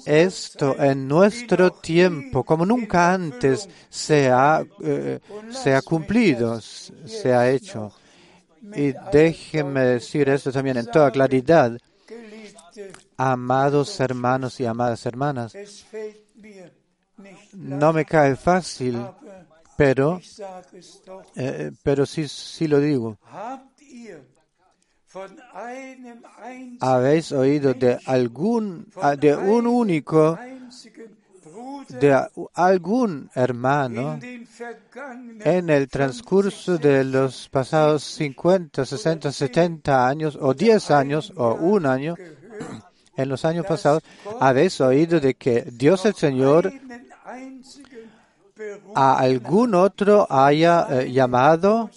Esto 0.05 0.75
en 0.79 1.07
nuestro 1.07 1.71
tiempo, 1.71 2.43
como 2.43 2.65
nunca 2.65 3.13
antes, 3.13 3.67
se 3.89 4.29
ha, 4.29 4.63
eh, 4.81 5.19
se 5.49 5.73
ha 5.73 5.81
cumplido, 5.81 6.61
se 6.61 7.33
ha 7.33 7.49
hecho. 7.49 7.91
Y 8.75 8.93
déjenme 9.11 9.81
decir 9.81 10.29
esto 10.29 10.51
también 10.51 10.77
en 10.77 10.85
toda 10.87 11.11
claridad. 11.11 11.77
Amados 13.17 13.99
hermanos 13.99 14.59
y 14.59 14.65
amadas 14.65 15.05
hermanas, 15.05 15.55
no 17.53 17.93
me 17.93 18.05
cae 18.05 18.35
fácil, 18.35 18.99
pero, 19.77 20.19
eh, 21.35 21.71
pero 21.83 22.05
sí, 22.05 22.27
sí 22.27 22.67
lo 22.67 22.79
digo. 22.79 23.17
¿Habéis 26.79 27.31
oído 27.31 27.73
de 27.73 27.99
algún, 28.05 28.87
de 29.17 29.35
un 29.35 29.65
único, 29.67 30.37
de 31.89 32.27
algún 32.53 33.29
hermano 33.33 34.19
en 35.39 35.69
el 35.69 35.87
transcurso 35.87 36.77
de 36.77 37.03
los 37.03 37.47
pasados 37.49 38.03
50, 38.03 38.85
60, 38.85 39.31
70 39.31 40.07
años 40.07 40.37
o 40.39 40.53
10 40.53 40.91
años 40.91 41.33
o 41.35 41.53
un 41.53 41.85
año, 41.85 42.15
en 43.15 43.29
los 43.29 43.45
años 43.45 43.65
pasados, 43.65 44.03
habéis 44.39 44.81
oído 44.81 45.19
de 45.21 45.35
que 45.35 45.61
Dios 45.71 46.05
el 46.05 46.15
Señor 46.15 46.73
a 48.93 49.17
algún 49.19 49.75
otro 49.75 50.27
haya 50.29 50.87
eh, 50.89 51.11
llamado 51.11 51.89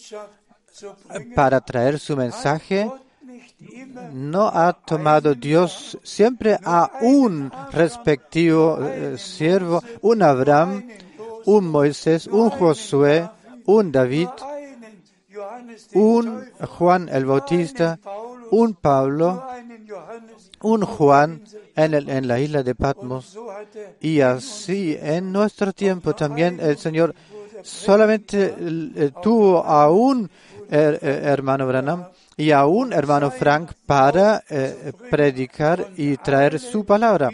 para 1.35 1.61
traer 1.61 1.99
su 1.99 2.17
mensaje 2.17 2.89
no 4.13 4.49
ha 4.49 4.73
tomado 4.73 5.35
Dios 5.35 5.99
siempre 6.03 6.59
a 6.63 6.91
un 7.01 7.51
respectivo 7.73 8.79
eh, 8.83 9.19
siervo, 9.19 9.83
un 10.03 10.23
Abraham, 10.23 10.87
un 11.47 11.69
Moisés, 11.69 12.27
un 12.27 12.51
Josué, 12.51 13.29
un 13.67 13.91
David, 13.91 14.29
un 15.95 16.45
Juan 16.61 17.09
el 17.09 17.25
Bautista, 17.25 17.99
un 18.51 18.75
Pablo, 18.75 19.45
un 20.63 20.83
Juan 20.83 21.43
en, 21.75 21.95
en 21.95 22.29
la 22.29 22.41
isla 22.41 22.63
de 22.63 22.75
Patmos. 22.75 23.39
Y 24.01 24.21
así 24.21 24.97
en 25.01 25.33
nuestro 25.33 25.73
tiempo 25.73 26.15
también 26.15 26.61
el 26.61 26.79
Señor 26.79 27.15
solamente 27.63 28.55
eh, 28.57 29.11
tuvo 29.23 29.65
a 29.65 29.91
un 29.91 30.31
eh, 30.71 30.99
hermano 31.03 31.67
Branham 31.67 32.07
y 32.39 32.53
aún 32.53 32.93
hermano 32.93 33.31
Frank 33.33 33.73
para 33.85 34.45
eh, 34.49 34.93
predicar 35.11 35.89
y 35.97 36.17
traer 36.17 36.59
su 36.61 36.87
palabra. 36.87 37.31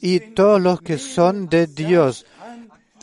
Y 0.00 0.20
todos 0.34 0.60
los 0.60 0.82
que 0.82 0.98
son 0.98 1.48
de 1.48 1.68
Dios 1.68 2.26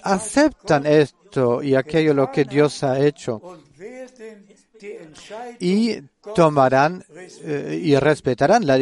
aceptan 0.03 0.85
esto 0.85 1.63
y 1.63 1.75
aquello 1.75 2.13
lo 2.13 2.29
que 2.29 2.43
Dios 2.43 2.83
ha 2.83 2.99
hecho 2.99 3.41
y 5.59 6.01
tomarán 6.35 7.05
eh, 7.43 7.79
y 7.81 7.95
respetarán 7.95 8.67
la, 8.67 8.77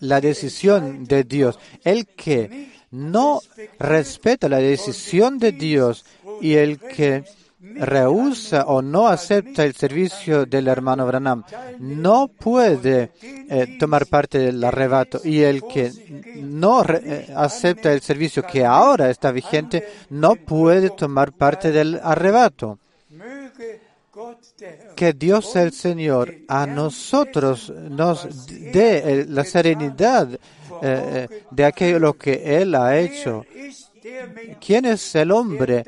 la 0.00 0.20
decisión 0.20 1.04
de 1.04 1.24
Dios. 1.24 1.58
El 1.84 2.06
que 2.06 2.72
no 2.90 3.40
respeta 3.78 4.48
la 4.48 4.58
decisión 4.58 5.38
de 5.38 5.52
Dios 5.52 6.06
y 6.40 6.54
el 6.54 6.78
que 6.78 7.24
rehúsa 7.74 8.64
o 8.66 8.82
no 8.82 9.08
acepta 9.08 9.64
el 9.64 9.74
servicio 9.74 10.46
del 10.46 10.68
hermano 10.68 11.06
Branham, 11.06 11.44
no 11.78 12.28
puede 12.28 13.12
eh, 13.22 13.76
tomar 13.78 14.06
parte 14.06 14.38
del 14.38 14.62
arrebato. 14.62 15.20
Y 15.24 15.40
el 15.40 15.62
que 15.62 15.90
no 16.36 16.84
eh, 16.84 17.28
acepta 17.34 17.92
el 17.92 18.00
servicio 18.00 18.42
que 18.42 18.64
ahora 18.64 19.10
está 19.10 19.32
vigente, 19.32 19.86
no 20.10 20.36
puede 20.36 20.90
tomar 20.90 21.32
parte 21.32 21.72
del 21.72 22.00
arrebato. 22.02 22.78
Que 24.94 25.12
Dios 25.12 25.56
el 25.56 25.72
Señor 25.72 26.32
a 26.46 26.66
nosotros 26.66 27.72
nos 27.90 28.46
dé 28.46 29.26
la 29.28 29.44
serenidad 29.44 30.28
eh, 30.82 31.28
de 31.50 31.64
aquello 31.64 32.12
que 32.12 32.60
Él 32.60 32.74
ha 32.76 32.96
hecho. 32.96 33.44
¿Quién 34.60 34.84
es 34.84 35.14
el 35.16 35.32
hombre 35.32 35.84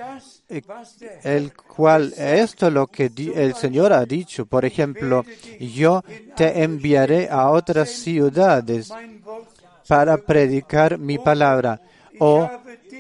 el 0.48 1.52
cual 1.55 2.14
esto 2.16 2.68
es 2.68 2.73
lo 2.73 2.86
que 2.86 3.10
el 3.35 3.55
Señor 3.55 3.93
ha 3.93 4.05
dicho. 4.05 4.47
Por 4.47 4.64
ejemplo, 4.64 5.24
yo 5.60 6.02
te 6.36 6.62
enviaré 6.62 7.28
a 7.31 7.51
otras 7.51 7.90
ciudades 7.90 8.93
para 9.89 10.16
predicar 10.18 10.98
mi 10.98 11.18
palabra. 11.18 11.81
O 12.18 12.48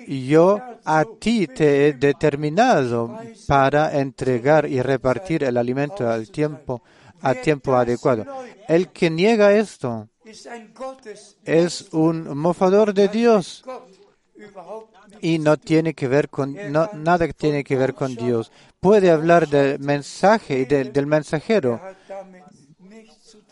yo 0.06 0.60
a 0.84 1.04
ti 1.18 1.46
te 1.46 1.88
he 1.88 1.92
determinado 1.94 3.18
para 3.46 3.98
entregar 3.98 4.68
y 4.68 4.82
repartir 4.82 5.44
el 5.44 5.56
alimento 5.56 6.08
al 6.08 6.30
tiempo, 6.30 6.82
a 7.22 7.34
tiempo 7.34 7.74
adecuado. 7.74 8.26
El 8.68 8.88
que 8.88 9.10
niega 9.10 9.52
esto 9.52 10.08
es 11.44 11.88
un 11.92 12.36
mofador 12.36 12.92
de 12.92 13.08
Dios 13.08 13.64
y 15.20 15.38
no 15.38 15.56
tiene 15.56 15.94
que 15.94 16.08
ver 16.08 16.28
con 16.28 16.54
no, 16.70 16.88
nada 16.94 17.26
que 17.26 17.34
tiene 17.34 17.64
que 17.64 17.76
ver 17.76 17.94
con 17.94 18.14
Dios. 18.14 18.50
Puede 18.80 19.10
hablar 19.10 19.48
del 19.48 19.78
mensaje 19.78 20.60
y 20.60 20.64
del 20.64 21.06
mensajero, 21.06 21.80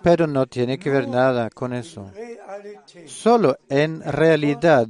pero 0.02 0.26
no 0.26 0.46
tiene 0.46 0.78
que 0.78 0.90
ver 0.90 1.08
nada 1.08 1.50
con 1.50 1.72
eso. 1.72 2.10
Solo 3.06 3.56
en 3.68 4.00
realidad 4.02 4.86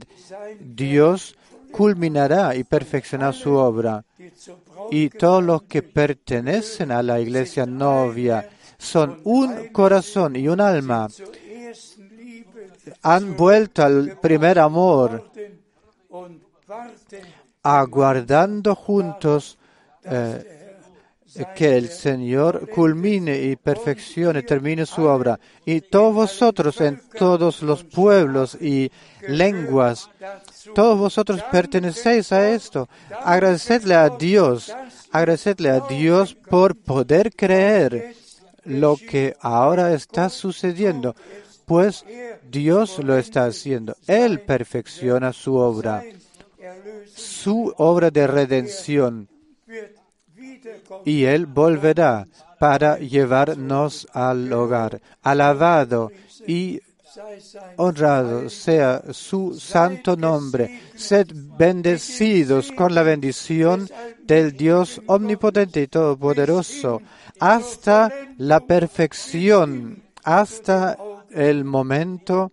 Dios 0.60 1.36
culminará 1.70 2.54
y 2.54 2.64
perfeccionará 2.64 3.32
su 3.32 3.52
obra. 3.54 4.04
Y 4.90 5.08
todos 5.10 5.42
los 5.42 5.62
que 5.62 5.82
pertenecen 5.82 6.90
a 6.92 7.02
la 7.02 7.20
iglesia 7.20 7.66
novia 7.66 8.48
son 8.78 9.20
un 9.24 9.68
corazón 9.68 10.36
y 10.36 10.48
un 10.48 10.60
alma. 10.60 11.08
Han 13.02 13.36
vuelto 13.36 13.82
al 13.82 14.18
primer 14.20 14.58
amor 14.58 15.30
aguardando 17.62 18.74
juntos 18.74 19.58
eh, 20.04 20.64
que 21.56 21.76
el 21.76 21.88
Señor 21.88 22.68
culmine 22.70 23.36
y 23.40 23.56
perfeccione, 23.56 24.42
termine 24.42 24.86
su 24.86 25.02
obra. 25.02 25.40
Y 25.64 25.80
todos 25.80 26.14
vosotros 26.14 26.80
en 26.80 27.00
todos 27.18 27.62
los 27.62 27.82
pueblos 27.82 28.56
y 28.60 28.90
lenguas, 29.26 30.10
todos 30.74 30.98
vosotros 30.98 31.42
pertenecéis 31.50 32.30
a 32.32 32.50
esto. 32.50 32.88
Agradecedle 33.24 33.94
a 33.94 34.10
Dios, 34.10 34.72
agradecedle 35.10 35.70
a 35.70 35.80
Dios 35.80 36.34
por 36.34 36.76
poder 36.76 37.34
creer 37.34 38.14
lo 38.64 38.96
que 38.96 39.34
ahora 39.40 39.92
está 39.92 40.28
sucediendo, 40.28 41.14
pues 41.66 42.04
Dios 42.50 42.98
lo 43.02 43.16
está 43.16 43.46
haciendo. 43.46 43.96
Él 44.06 44.40
perfecciona 44.40 45.32
su 45.32 45.54
obra, 45.54 46.02
su 47.14 47.72
obra 47.76 48.10
de 48.10 48.26
redención. 48.26 49.28
Y 51.04 51.24
Él 51.24 51.46
volverá 51.46 52.26
para 52.58 52.98
llevarnos 52.98 54.06
al 54.12 54.52
hogar. 54.52 55.00
Alabado 55.22 56.10
y 56.46 56.80
honrado 57.76 58.48
sea 58.48 59.02
su 59.12 59.58
santo 59.58 60.16
nombre. 60.16 60.80
Sed 60.94 61.28
bendecidos 61.32 62.72
con 62.72 62.94
la 62.94 63.02
bendición 63.02 63.88
del 64.22 64.56
Dios 64.56 65.00
omnipotente 65.06 65.82
y 65.82 65.86
todopoderoso 65.86 67.02
hasta 67.40 68.10
la 68.38 68.60
perfección, 68.60 70.02
hasta 70.22 70.96
el 71.34 71.64
momento 71.64 72.52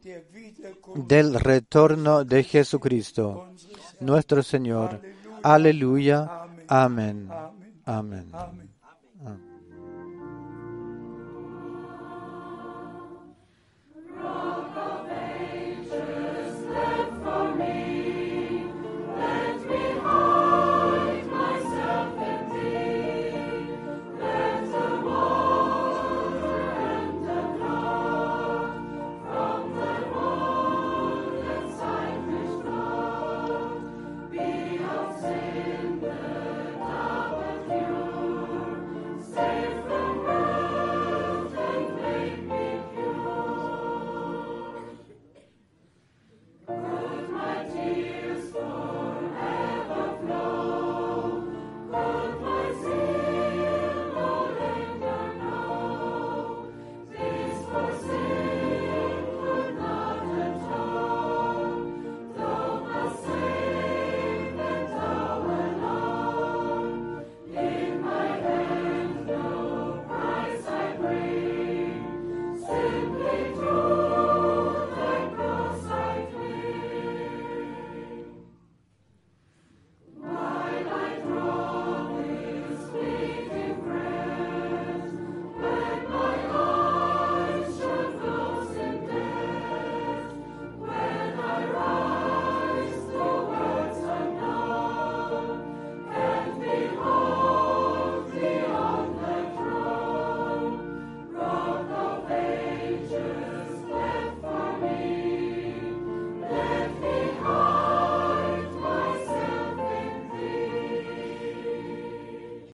del 0.95 1.39
retorno 1.39 2.23
de 2.23 2.43
Jesucristo, 2.43 3.47
nuestro 3.99 4.41
Señor. 4.43 5.01
Aleluya. 5.43 6.47
Amén. 6.67 7.29
Amén. 7.85 8.31